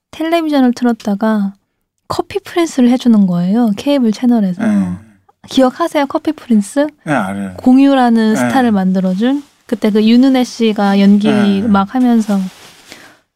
[0.09, 1.53] 텔레비전을 틀었다가
[2.07, 3.71] 커피 프린스를 해주는 거예요.
[3.77, 4.65] 케이블 채널에서.
[4.65, 4.93] 네.
[5.47, 6.07] 기억하세요?
[6.07, 6.87] 커피 프린스?
[7.05, 7.53] 네, 알아요.
[7.57, 8.35] 공유라는 네.
[8.35, 11.61] 스타를 만들어준 그때 그 윤은혜 씨가 연기 네.
[11.61, 12.39] 막 하면서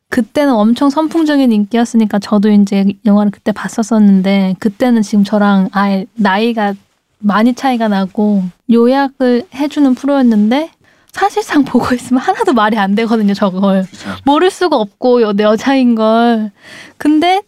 [0.10, 6.74] 그때는 엄청 선풍적인 인기였으니까 저도 이제 영화를 그때 봤었었는데 그때는 지금 저랑 아예 나이가
[7.22, 10.72] 많이 차이가 나고 요약을 해주는 프로였는데
[11.12, 14.10] 사실상 보고 있으면 하나도 말이 안 되거든요 저걸 그렇죠.
[14.26, 16.52] 모를 수가 없고 여, 여자인 걸
[16.98, 17.42] 근데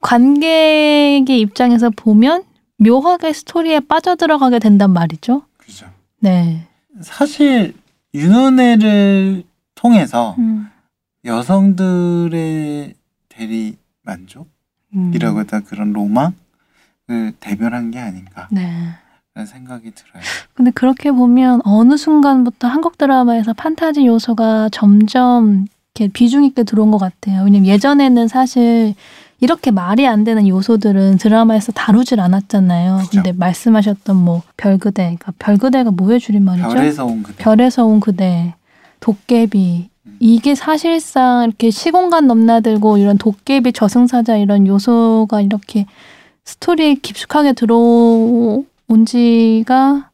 [0.00, 2.44] 관객의 입장에서 보면
[2.78, 5.86] 묘하게 스토리에 빠져들어가게 된단 말이죠 그렇죠.
[6.20, 6.66] 네.
[7.02, 7.74] 사실
[8.14, 9.44] 윤은혜를
[9.74, 10.68] 통해서 음.
[11.24, 12.94] 여성들의
[13.28, 14.46] 대리 만족이라고
[14.94, 15.40] 음.
[15.40, 16.32] 해다 그런 로망을
[17.40, 18.48] 대변한 게 아닌가
[19.34, 19.46] 라는 네.
[19.46, 20.22] 생각이 들어요.
[20.54, 26.98] 근데 그렇게 보면 어느 순간부터 한국 드라마에서 판타지 요소가 점점 이렇게 비중 있게 들어온 것
[26.98, 27.44] 같아요.
[27.44, 28.94] 왜냐면 예전에는 사실
[29.38, 32.98] 이렇게 말이 안 되는 요소들은 드라마에서 다루질 않았잖아요.
[32.98, 33.10] 그쵸.
[33.12, 36.68] 근데 말씀하셨던 뭐 별그대, 그러니까 별그대가 뭐의 줄임말이죠?
[36.68, 37.42] 별에서 온 그대.
[37.42, 38.54] 별에서 온 그대,
[38.98, 39.88] 도깨비.
[40.06, 40.16] 음.
[40.20, 45.86] 이게 사실상 이렇게 시공간 넘나들고 이런 도깨비 저승사자 이런 요소가 이렇게
[46.44, 50.10] 스토리에 깊숙하게 들어 온 지가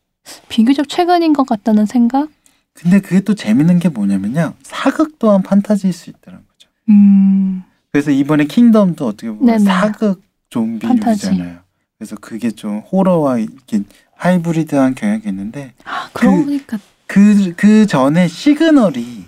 [0.50, 2.28] 비교적 최근인 것 같다는 생각?
[2.74, 4.52] 근데 그게 또 재밌는 게 뭐냐면요.
[4.62, 6.68] 사극 또한 판타지일 수 있다는 거죠.
[6.90, 9.64] 음, 그래서 이번에 킹덤도 어떻게 보면 네네.
[9.64, 11.60] 사극 좀비류잖아요.
[11.96, 13.80] 그래서 그게 좀 호러와 이렇게
[14.16, 19.24] 하이브리드한 경향이 있는데 아, 그러고 그- 보니까 그, 그 전에 시그널이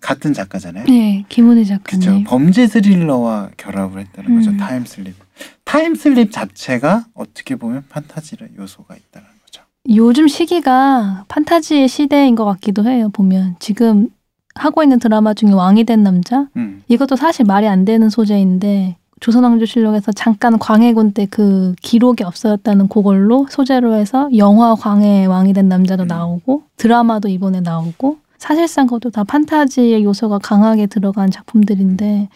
[0.00, 0.86] 같은 작가잖아요.
[0.86, 2.00] 네, 김은희 그죠.
[2.00, 2.24] 작가님.
[2.24, 4.50] 범죄 스릴러와 결합을 했다는 거죠.
[4.50, 4.56] 음.
[4.56, 5.14] 타임슬립.
[5.64, 9.62] 타임슬립 자체가 어떻게 보면 판타지의 요소가 있다는 거죠.
[9.90, 13.08] 요즘 시기가 판타지의 시대인 것 같기도 해요.
[13.12, 14.08] 보면 지금
[14.54, 16.82] 하고 있는 드라마 중에 왕이 된 남자 음.
[16.88, 23.94] 이것도 사실 말이 안 되는 소재인데 조선왕조실록에서 잠깐 광해군 때 그 기록이 없어졌다는 그걸로 소재로
[23.94, 26.08] 해서 영화 광해 왕이 된 남자도 음.
[26.08, 32.28] 나오고 드라마도 이번에 나오고 사실상 그것도 다 판타지의 요소가 강하게 들어간 작품들인데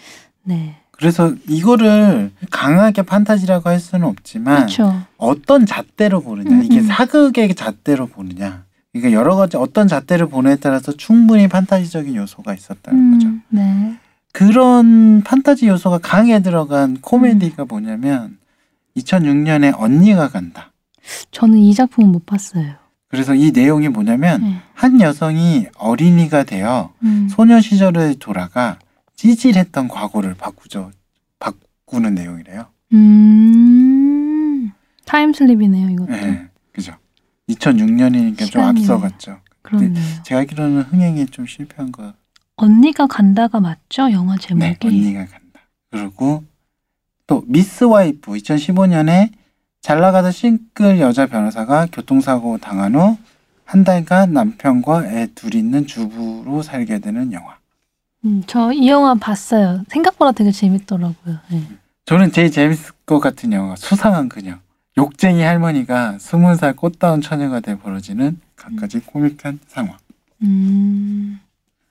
[0.45, 6.87] 네 그래서 이거를 강하게 판타지라고 할 수는 없지만 그렇죠 어떤 잣대로 보느냐 음, 이게 음.
[6.87, 13.29] 사극의 잣대로 보느냐 그러니까 여러 가지 어떤 잣대를 보느냐에 따라서 충분히 판타지적인 요소가 있었다는 거죠.
[13.29, 13.97] 음, 네
[14.33, 18.39] 그런 판타지 요소가 강하게 들어간 코미디가 뭐냐면
[18.97, 20.73] 2006년에 언니가 간다.
[21.31, 22.75] 저는 이 작품은 못 봤어요
[23.09, 24.57] 그래서 이 내용이 뭐냐면 네.
[24.75, 27.29] 한 여성이 어린이가 되어 음.
[27.31, 28.79] 소녀 시절에 돌아가
[29.19, 30.93] 찌질했던 과거를 바꾸죠.
[31.41, 32.67] 바꾸는 내용이래요.
[32.93, 34.73] 음.
[35.05, 36.13] 타임슬립이네요, 이것도.
[36.13, 36.95] 네, 그죠.
[37.49, 38.63] 2006년이니까 좀.
[38.63, 39.41] 앞서갔죠.
[39.63, 39.93] 그렇네요.
[40.23, 42.15] 제가 알기로는 흥행에 좀 실패한 거.
[42.57, 44.11] 언니가 간다가 맞죠?
[44.13, 44.65] 영화 제목이.
[44.65, 45.61] 네, 언니가 간다.
[45.91, 46.45] 그리고
[47.27, 49.33] 또 미스 와이프 2015년에
[49.81, 53.19] 잘 나가던 싱글 여자 변호사가 교통사고 당한 후
[53.69, 57.58] 한 달간 남편과 애둘 있는 주부로 살게 되는 영화.
[58.25, 59.83] 음, 저 이 영화 봤어요.
[59.89, 61.37] 생각보다 되게 재밌더라고요.
[61.51, 61.63] 네.
[62.05, 64.57] 저는 제일 재밌을 것 같은 영화가 수상한 그녀.
[64.97, 69.97] 욕쟁이 할머니가 스무 살 꽃다운 처녀가 돼 벌어지는 갖가지 코믹한 상황.
[70.43, 71.39] 음.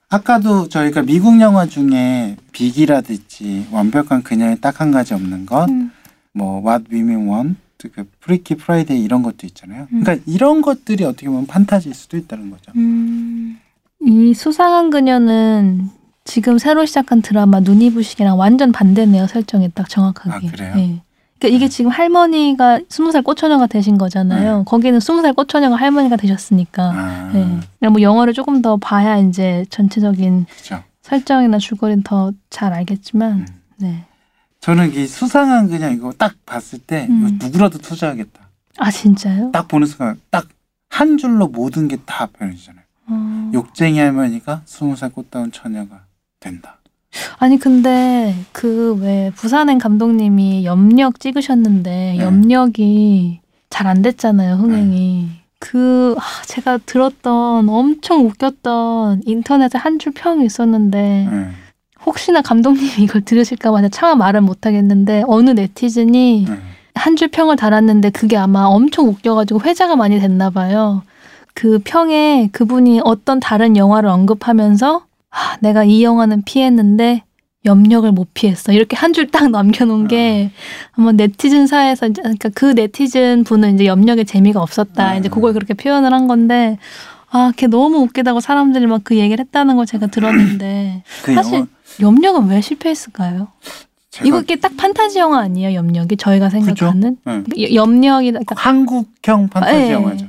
[0.10, 5.92] 아까도 저희가 미국 영화 중에 빅이라든지 완벽한 그녀에게 딱 한 가지 없는 것, 음.
[6.34, 7.58] 뭐 What Women Want,
[7.94, 9.88] 그 Freaky Friday 이런 것도 있잖아요.
[9.92, 10.02] 음.
[10.04, 12.72] 그러니까 이런 것들이 어떻게 보면 판타지일 수도 있다는 거죠.
[12.76, 13.60] 음.
[14.02, 15.90] 이 수상한 그녀는
[16.28, 19.28] 지금 새로 시작한 드라마 눈이 부시기랑 완전 반대네요.
[19.28, 20.48] 설정이 딱 정확하게.
[20.48, 20.76] 아, 그래요?
[20.76, 21.02] 네.
[21.40, 24.64] 그러니까 이게 지금 할머니가 스무 살 꽃처녀가 되신 거잖아요.
[24.66, 26.84] 거기는 스무 살 꽃처녀가 할머니가 되셨으니까.
[26.84, 27.60] 아, 네.
[27.80, 30.84] 그냥 뭐 영화를 조금 더 봐야 이제 전체적인 그렇죠.
[31.04, 33.46] 설정이나 줄거리는 더 잘 알겠지만, 음.
[33.78, 34.04] 네.
[34.60, 37.38] 저는 이 수상한 그냥 이거 딱 봤을 때 음.
[37.42, 38.42] 누구라도 투자하겠다.
[38.80, 39.52] 아 진짜요?
[39.54, 40.46] 딱 보는 순간 딱
[40.90, 42.84] 한 줄로 모든 게 다 표현이잖아요.
[43.10, 43.52] 어.
[43.54, 46.02] 욕쟁이 할머니가 스무 살 꽃다운 처녀가
[46.40, 46.78] 된다.
[47.40, 52.20] 아니 근데 그 왜 부산행 감독님이 염력 찍으셨는데 네.
[52.20, 55.30] 염력이 잘 안 됐잖아요 흥행이.
[55.60, 61.48] 그 아, 제가 들었던 엄청 웃겼던 인터넷에 한 줄 평이 있었는데 네.
[62.06, 66.58] 혹시나 감독님이 이걸 들으실까봐 차마 말은 못하겠는데 어느 네티즌이 네.
[66.96, 71.02] 한줄 평을 달았는데 그게 아마 엄청 웃겨가지고 회자가 많이 됐나 봐요.
[71.54, 77.24] 그 평에 그분이 어떤 다른 영화를 언급하면서 아, 내가 이 영화는 피했는데
[77.66, 78.72] 염력을 못 피했어.
[78.72, 80.52] 이렇게 한 줄 딱 남겨놓은 게
[80.94, 85.14] 아마 네티즌 사에서 이제 그러니까 그 네티즌 분은 이제 염력에 재미가 없었다.
[85.14, 85.20] 음.
[85.20, 86.78] 이제 그걸 그렇게 표현을 한 건데
[87.30, 91.68] 아, 걔 너무 웃기다고 사람들이 막 그 얘기를 했다는 걸 제가 들었는데 그 사실 영화
[92.00, 93.48] 염력은 왜 실패했을까요?
[94.24, 95.74] 이거 딱 판타지 영화 아니에요?
[95.76, 97.44] 염력이 저희가 생각하는 네.
[97.64, 99.92] 여- 염력이 그러니까 한국형 판타지 예.
[99.92, 100.26] 영화죠.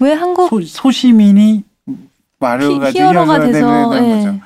[0.00, 1.62] 왜 한국 소, 소시민이
[2.38, 3.88] 마루가 히, 히어로가 돼서.
[3.88, 4.40] 거죠.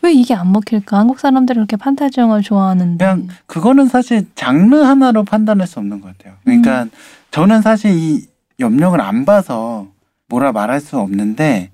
[0.00, 0.98] 왜 이게 안 먹힐까?
[0.98, 6.16] 한국 사람들이 그렇게 판타지 영화를 좋아하는데 그냥 그거는 사실 장르 하나로 판단할 수 없는 것
[6.16, 6.34] 같아요.
[6.44, 6.86] 그러니까
[7.32, 8.26] 저는 사실 이
[8.60, 9.88] 염력을 안 봐서
[10.28, 11.70] 뭐라 말할 수 없는데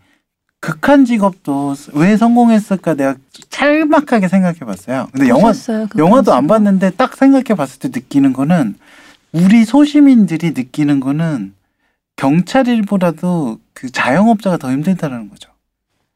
[0.60, 3.14] 극한 직업도 왜 성공했을까 내가
[3.50, 5.08] 짤막하게 생각해 봤어요.
[5.12, 5.52] 근데 영화?
[5.88, 6.46] 그 영화도 안?
[6.46, 8.74] 봤는데 딱 생각해 봤을 때 느끼는 거는
[9.32, 11.52] 우리 소시민들이 느끼는 거는
[12.18, 15.50] 경찰 일보다도 그 자영업자가 더 힘들다는 거죠.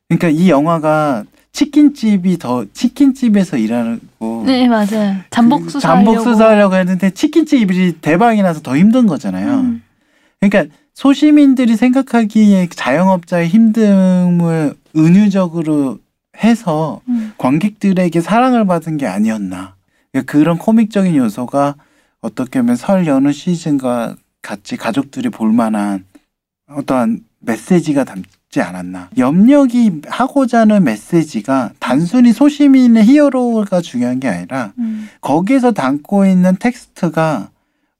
[0.08, 5.16] 그러니까 이 영화가 치킨집이 더 치킨집에서 일하고 네 맞아요.
[5.30, 9.60] 잠복 그 수사 잠복 수사하려고 했는데 치킨집이 대박이 나서 더 힘든 거잖아요.
[9.60, 9.82] 음.
[10.40, 15.98] 그러니까 소시민들이 생각하기에 자영업자의 힘듦을 은유적으로
[16.42, 17.32] 해서 음.
[17.38, 19.76] 관객들에게 사랑을 받은 게 아니었나.
[20.10, 21.76] 그러니까 그런 코믹적인 요소가
[22.22, 26.04] 어떻게 보면 설 연휴 시즌과 같이 가족들이 볼 만한
[26.68, 29.10] 어떠한 메시지가 담지 않았나.
[29.16, 35.08] 염력이 하고자 하는 메시지가 단순히 소시민의 히어로가 중요한 게 아니라 음.
[35.20, 37.50] 거기에서 담고 있는 텍스트가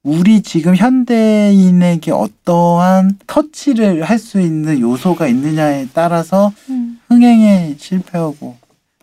[0.03, 6.99] 우리 지금 현대인에게 어떠한 터치를 할 수 있는 요소가 있느냐에 따라서 음.
[7.07, 8.57] 흥행에 실패하고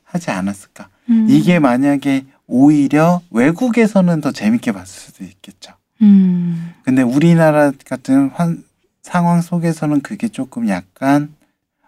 [0.05, 0.88] 하지 않았을까.
[1.09, 1.26] 음.
[1.29, 5.72] 이게 만약에 오히려 외국에서는 더 재밌게 봤을 수도 있겠죠.
[6.02, 6.72] 음.
[6.84, 8.64] 근데 우리나라 같은 환,
[9.02, 11.34] 상황 속에서는 그게 조금 약간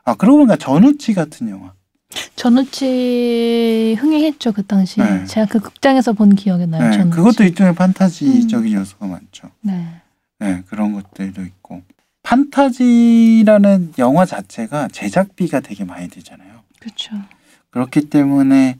[0.05, 1.73] 아 그러고 보니까 전우치 같은 영화
[2.37, 5.01] 전우치 흥행했죠 그 당시.
[5.01, 5.25] 네.
[5.25, 6.91] 제가 그 극장에서 본 기억이 나요.
[6.91, 7.09] 네.
[7.11, 9.51] 그것도 일종의 판타지적인 요소가 많죠.
[9.61, 10.03] 네.
[10.39, 11.83] 네, 그런 것들도 있고.
[12.23, 16.63] 판타지라는 영화 자체가 제작비가 되게 많이 들잖아요.
[16.81, 17.17] 그렇죠.
[17.71, 18.79] 그렇기 때문에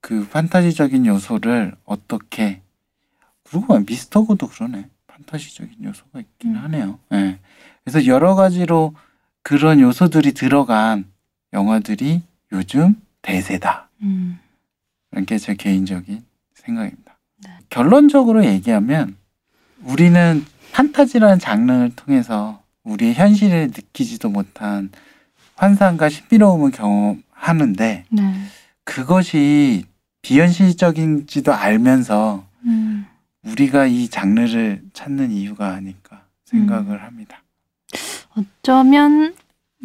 [0.00, 2.60] 그 판타지적인 요소를 어떻게
[3.50, 4.86] 그러고 보면 미스터고도 그러네.
[5.08, 6.62] 판타지적인 요소가 있긴 음.
[6.62, 6.98] 하네요.
[7.10, 7.38] 네.
[7.84, 8.94] 그래서 여러 가지로
[9.42, 11.04] 그런 요소들이 들어간
[11.52, 13.88] 영화들이 요즘 대세다.
[14.02, 14.38] 음.
[15.12, 17.18] 이런 게 제 개인적인 생각입니다.
[17.44, 17.50] 네.
[17.68, 19.16] 결론적으로 얘기하면
[19.82, 24.90] 우리는 판타지라는 장르를 통해서 우리의 현실을 느끼지도 못한
[25.56, 28.34] 환상과 신비로움을 경험하는데 네.
[28.84, 29.84] 그것이
[30.22, 33.06] 비현실적인지도 알면서 음.
[33.44, 37.42] 우리가 이 장르를 찾는 이유가 아닐까 생각을 합니다.
[38.36, 39.34] 어쩌면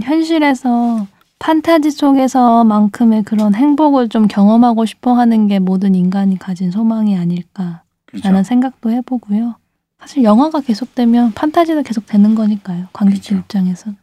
[0.02, 1.08] 현실에서
[1.40, 8.44] 판타지 속에서만큼의 그런 행복을 좀 경험하고 싶어 하는 게 모든 인간이 가진 소망이 아닐까라는 그렇죠.
[8.44, 9.56] 생각도 해보고요.
[10.00, 12.88] 사실 영화가 계속되면 판타지도 계속 되는 거니까요.
[12.94, 13.42] 관객들 그렇죠.
[13.44, 13.98] 입장에선.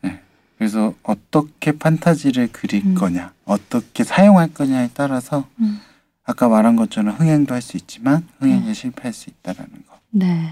[0.57, 2.95] 그래서 어떻게 판타지를 그릴 음.
[2.95, 5.81] 거냐, 어떻게 사용할 거냐에 따라서 음.
[6.25, 9.97] 아까 말한 것처럼 흥행도 할 수 있지만 흥행에 실패할 수 있다라는 거.
[10.11, 10.51] 네.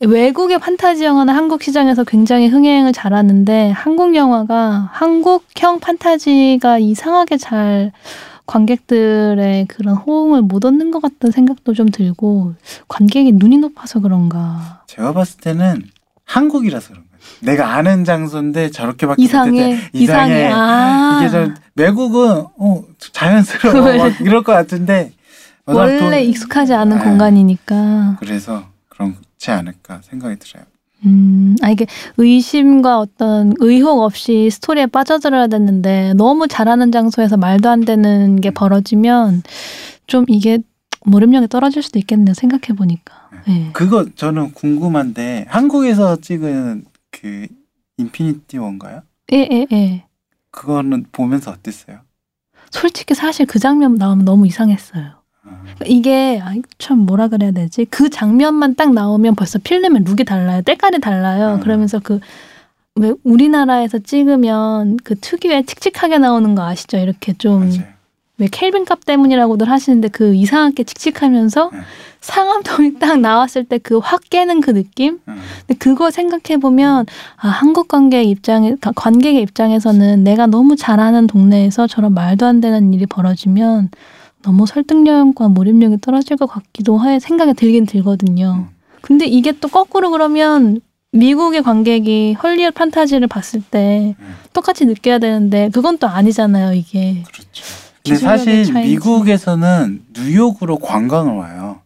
[0.00, 7.90] 외국의 판타지 영화는 한국 시장에서 굉장히 흥행을 잘하는데 한국 영화가 한국형 판타지가 이상하게 잘
[8.46, 12.54] 관객들의 그런 호응을 못 얻는 것 같다는 생각도 좀 들고
[12.86, 15.82] 관객이 눈이 높아서 그런가 제가 봤을 때는
[16.24, 17.07] 한국이라서 그런.
[17.40, 19.90] 내가 아는 장소인데 저렇게밖에 이상해 못했대.
[19.92, 25.12] 이상해 아 이게 좀 외국은 어 자연스러워 막 이럴 것 같은데
[25.66, 27.04] 원래 돈- 익숙하지 않은 네.
[27.04, 30.64] 공간이니까 그래서 그렇지 않을까 생각이 들어요.
[31.06, 37.68] 음, 아, 이게 의심과 어떤 의혹 없이 스토리에 빠져들어야 됐는데 너무 잘 아는 장소에서 말도
[37.70, 39.44] 안 되는 게 벌어지면
[40.08, 40.58] 좀 이게
[41.06, 42.34] 몰입력이 떨어질 수도 있겠네요.
[42.34, 43.14] 생각해 보니까.
[43.48, 43.70] 예.
[43.72, 47.46] 그거 저는 궁금한데 한국에서 찍은 그
[47.96, 49.02] 인피니티 워인가요?
[49.32, 50.04] 예, 예, 예.
[50.50, 52.00] 그거는 보면서 어땠어요?
[52.70, 55.12] 솔직히 사실 그 장면 나오면 너무 이상했어요.
[55.44, 57.86] 아, 이게 아, 참 뭐라 그래야 되지?
[57.86, 60.62] 그 장면만 딱 나오면 벌써 필름의 룩이 달라요.
[60.62, 61.54] 때깔이 달라요.
[61.54, 61.60] 음.
[61.60, 62.20] 그러면서 그
[62.98, 66.98] 왜 우리나라에서 찍으면 그 특유의 칙칙하게 나오는 거 아시죠?
[66.98, 67.97] 이렇게 좀 맞아요.
[68.38, 71.78] 왜 켈빈 값 때문이라고들 하시는데 그 이상하게 칙칙하면서 네.
[72.20, 75.18] 상암동이 딱 나왔을 때 그 확 깨는 그 느낌?
[75.28, 81.26] 음, 근데 그거 생각해 보면 아 한국 관객 입장에 가- 관객의 입장에서는 내가 너무 잘하는
[81.26, 83.90] 동네에서 저런 말도 안 되는 일이 벌어지면
[84.42, 88.66] 너무 설득력과 몰입력이 떨어질 것 같기도 해 생각이 들긴 들거든요.
[88.68, 88.74] 음.
[89.00, 90.80] 근데 이게 또 거꾸로 그러면
[91.12, 94.34] 미국의 관객이 헐리우드 판타지를 봤을 때 음.
[94.52, 97.24] 똑같이 느껴야 되는데 그건 또 아니잖아요 이게.
[97.32, 97.64] 그렇죠.
[98.08, 98.90] 근데 사실 차이지.
[98.90, 101.80] 미국에서는 뉴욕으로 관광을 와요.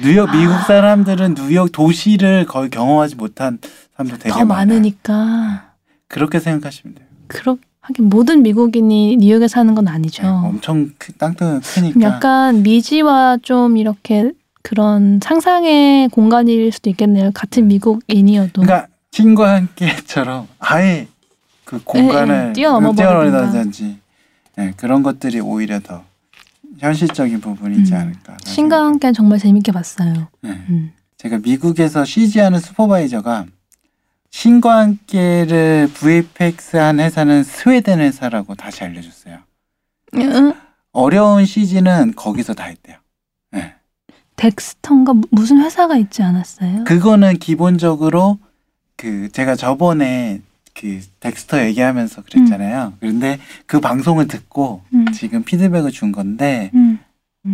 [0.00, 0.62] 뉴욕 미국 아.
[0.62, 3.58] 사람들은 뉴욕 도시를 거의 경험하지 못한
[3.96, 4.66] 사람도 되게 더 많아요.
[4.68, 5.72] 많으니까
[6.06, 7.06] 그렇게 생각하시면 돼요.
[7.26, 10.22] 그렇 하긴 모든 미국인이 뉴욕에 사는 건 아니죠.
[10.22, 12.00] 네, 엄청 크, 땅덩이 크니까.
[12.00, 17.30] 약간 미지와 좀 이렇게 그런 상상의 공간일 수도 있겠네요.
[17.32, 18.62] 같은 미국인이어도.
[18.62, 21.08] 그러니까 신과 함께처럼 아예
[21.64, 23.98] 그 공간을 예, 뛰어넘어 뛰어넘어다든지
[24.58, 26.04] 네, 그런 것들이 오히려 더
[26.78, 27.96] 현실적인 부분이지 음.
[27.96, 28.36] 않을까.
[28.44, 30.26] 신과 함께 정말 재밌게 봤어요.
[30.40, 30.50] 네.
[30.50, 30.92] 음.
[31.16, 33.46] 제가 미국에서 CG하는 슈퍼바이저가
[34.30, 39.38] 신과 함께를 VFX한 회사는 스웨덴 회사라고 다시 알려줬어요.
[40.14, 40.54] 응?
[40.90, 42.96] 어려운 CG는 거기서 다 했대요.
[43.52, 43.74] 네.
[44.34, 46.82] 덱스턴가 무- 무슨 회사가 있지 않았어요?
[46.82, 48.38] 그거는 기본적으로
[48.96, 50.40] 그 제가 저번에
[50.78, 52.94] 그 덱스터 얘기하면서 그랬잖아요.
[53.00, 55.06] 그런데 그 방송을 듣고 음.
[55.12, 57.00] 지금 피드백을 준 건데 음.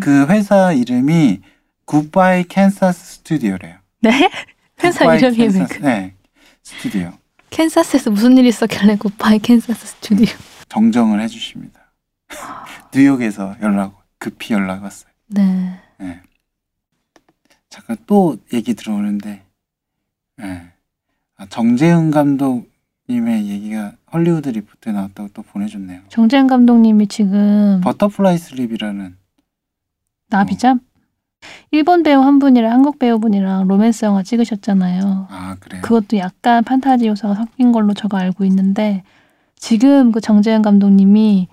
[0.01, 1.41] 그 회사 이름이
[1.87, 3.78] Goodbye Kansas Studio래요.
[4.03, 4.31] 네?
[4.85, 6.14] 회사 이름이 Kansas- 그- 네.
[6.62, 7.12] Studio.
[7.51, 10.35] Kansas에서 무슨 일이 있었길래 Goodbye Kansas Studio.
[10.68, 11.81] 정정을 해 주십니다.
[12.95, 15.11] 뉴욕에서 연락 급히 연락 왔어요.
[15.29, 15.81] 네.
[15.99, 16.20] 네.
[17.70, 19.43] 잠깐 또 얘기 들어오는데
[20.37, 20.62] 네.
[21.37, 26.00] 아, 정재은 감독님의 얘기가 Hollywood Reporter에 나왔다고 또 보내줬네요.
[26.09, 29.16] 정재은 감독님이 지금 Butterfly Sleep이라는
[30.30, 30.78] 나비잠
[31.70, 35.28] 일본 배우 한 분이랑 한국 배우분이랑 로맨스 영화 찍으셨잖아요.
[35.30, 35.82] 아 그래요.
[35.82, 39.02] 그것도 약간 판타지 요소가 섞인 걸로 제가 알고 있는데
[39.57, 41.48] 지금 그 정재은 감독님이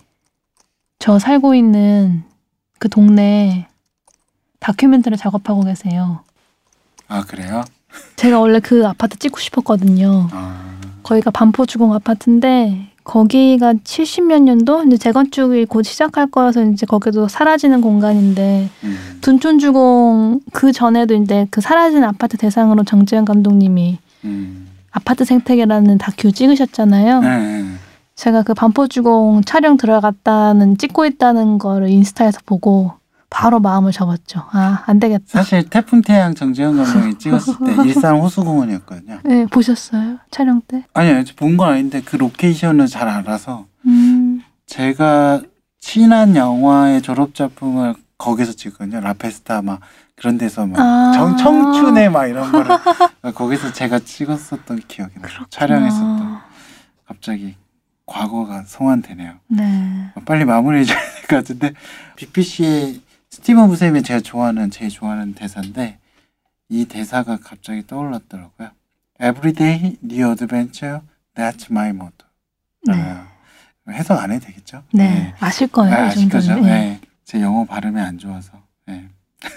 [1.00, 2.24] 저 살고 있는
[2.80, 3.68] 그 동네
[4.60, 6.24] 다큐멘터리 작업하고 계세요.
[7.08, 7.66] 아 그래요?
[8.16, 10.30] 제가 원래 그 아파트 찍고 싶었거든요.
[10.32, 17.82] 아 거기가 반포주공 아파트인데 거기가 70몇 년도 이제 재건축이 곧 시작할 거라서 이제 거기도 사라지는
[17.82, 18.98] 공간인데 음.
[19.22, 24.68] 둔촌주공 그 전에도 이제 그 사라진 아파트 대상으로 정재은 감독님이 음.
[24.92, 27.22] 아파트 생태계라는 다큐 찍으셨잖아요.
[27.22, 27.66] 네, 네.
[28.16, 32.94] 제가 그 반포주공 촬영 들어갔다는 찍고 있다는 거를 인스타에서 보고
[33.32, 34.44] 바로 마음을 접었죠.
[34.52, 35.24] 아, 안 되겠다.
[35.26, 39.20] 사실 태풍 태양 정재은 감독이 찍었을 때 일산 호수공원이었거든요.
[39.24, 40.18] 네, 보셨어요?
[40.30, 40.84] 촬영 때?
[40.94, 45.42] 아니요, 본 건 아닌데 그 로케이션을 잘 알아서 음, 제가
[45.80, 49.00] 친한 영화의 졸업 작품을 거기서 찍거든요.
[49.00, 49.80] 라페스타 막
[50.16, 51.14] 그런 데서 막 아.
[51.16, 52.70] 정, 청춘의 막 이런 거를
[53.34, 55.32] 거기서 제가 찍었었던 기억이 나요.
[55.50, 56.38] 촬영했었던
[57.08, 57.56] 갑자기
[58.06, 59.36] 과거가 소환되네요.
[59.48, 60.12] 네.
[60.26, 61.72] 빨리 마무리해줘야 될 것 같은데
[62.18, 63.00] BPC의
[63.32, 65.98] 스티븐 부셈이 제가 좋아하는 제일 좋아하는 대사인데
[66.68, 68.70] 이 대사가 갑자기 떠올랐더라고요.
[69.22, 71.00] Every day new adventure,
[71.34, 72.28] That's my motto.
[72.86, 72.94] 네.
[72.94, 73.28] 아,
[73.90, 74.84] 해석 안 해도 되겠죠?
[74.92, 75.34] 네.
[75.40, 75.96] 아실 거예요.
[75.96, 76.56] 아, 이 아실 거죠?
[76.56, 76.62] 네.
[76.62, 77.02] 네.
[77.24, 78.52] 제 영어 발음이 안 좋아서
[78.86, 79.08] 네.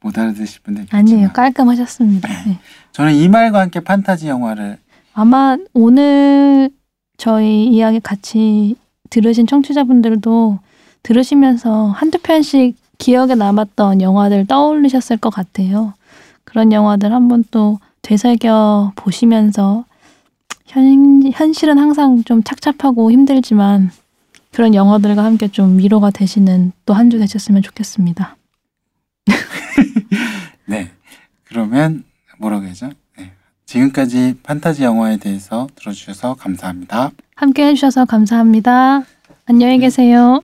[0.00, 1.32] 못 알아듣으실 분들 아니에요.
[1.32, 2.28] 깔끔하셨습니다.
[2.44, 2.60] 네.
[2.92, 4.78] 저는 이 말과 함께 판타지 영화를
[5.14, 6.70] 아마 오늘
[7.16, 8.76] 저희 이야기 같이
[9.10, 10.60] 들으신 청취자분들도
[11.02, 15.92] 들으시면서 한두 편씩 기억에 남았던 영화들 떠올리셨을 것 같아요.
[16.44, 19.84] 그런 영화들 한번 또 되새겨 보시면서
[20.64, 23.90] 현, 현실은 항상 좀 착잡하고 힘들지만
[24.52, 28.38] 그런 영화들과 함께 좀 위로가 되시는 또 한 주 되셨으면 좋겠습니다.
[30.66, 30.90] 네.
[31.44, 32.04] 그러면
[32.38, 32.88] 뭐라고 해야죠?
[33.18, 33.32] 네.
[33.66, 37.10] 지금까지 판타지 영화에 대해서 들어주셔서 감사합니다.
[37.36, 39.02] 함께 해주셔서 감사합니다.
[39.44, 40.40] 안녕히 계세요.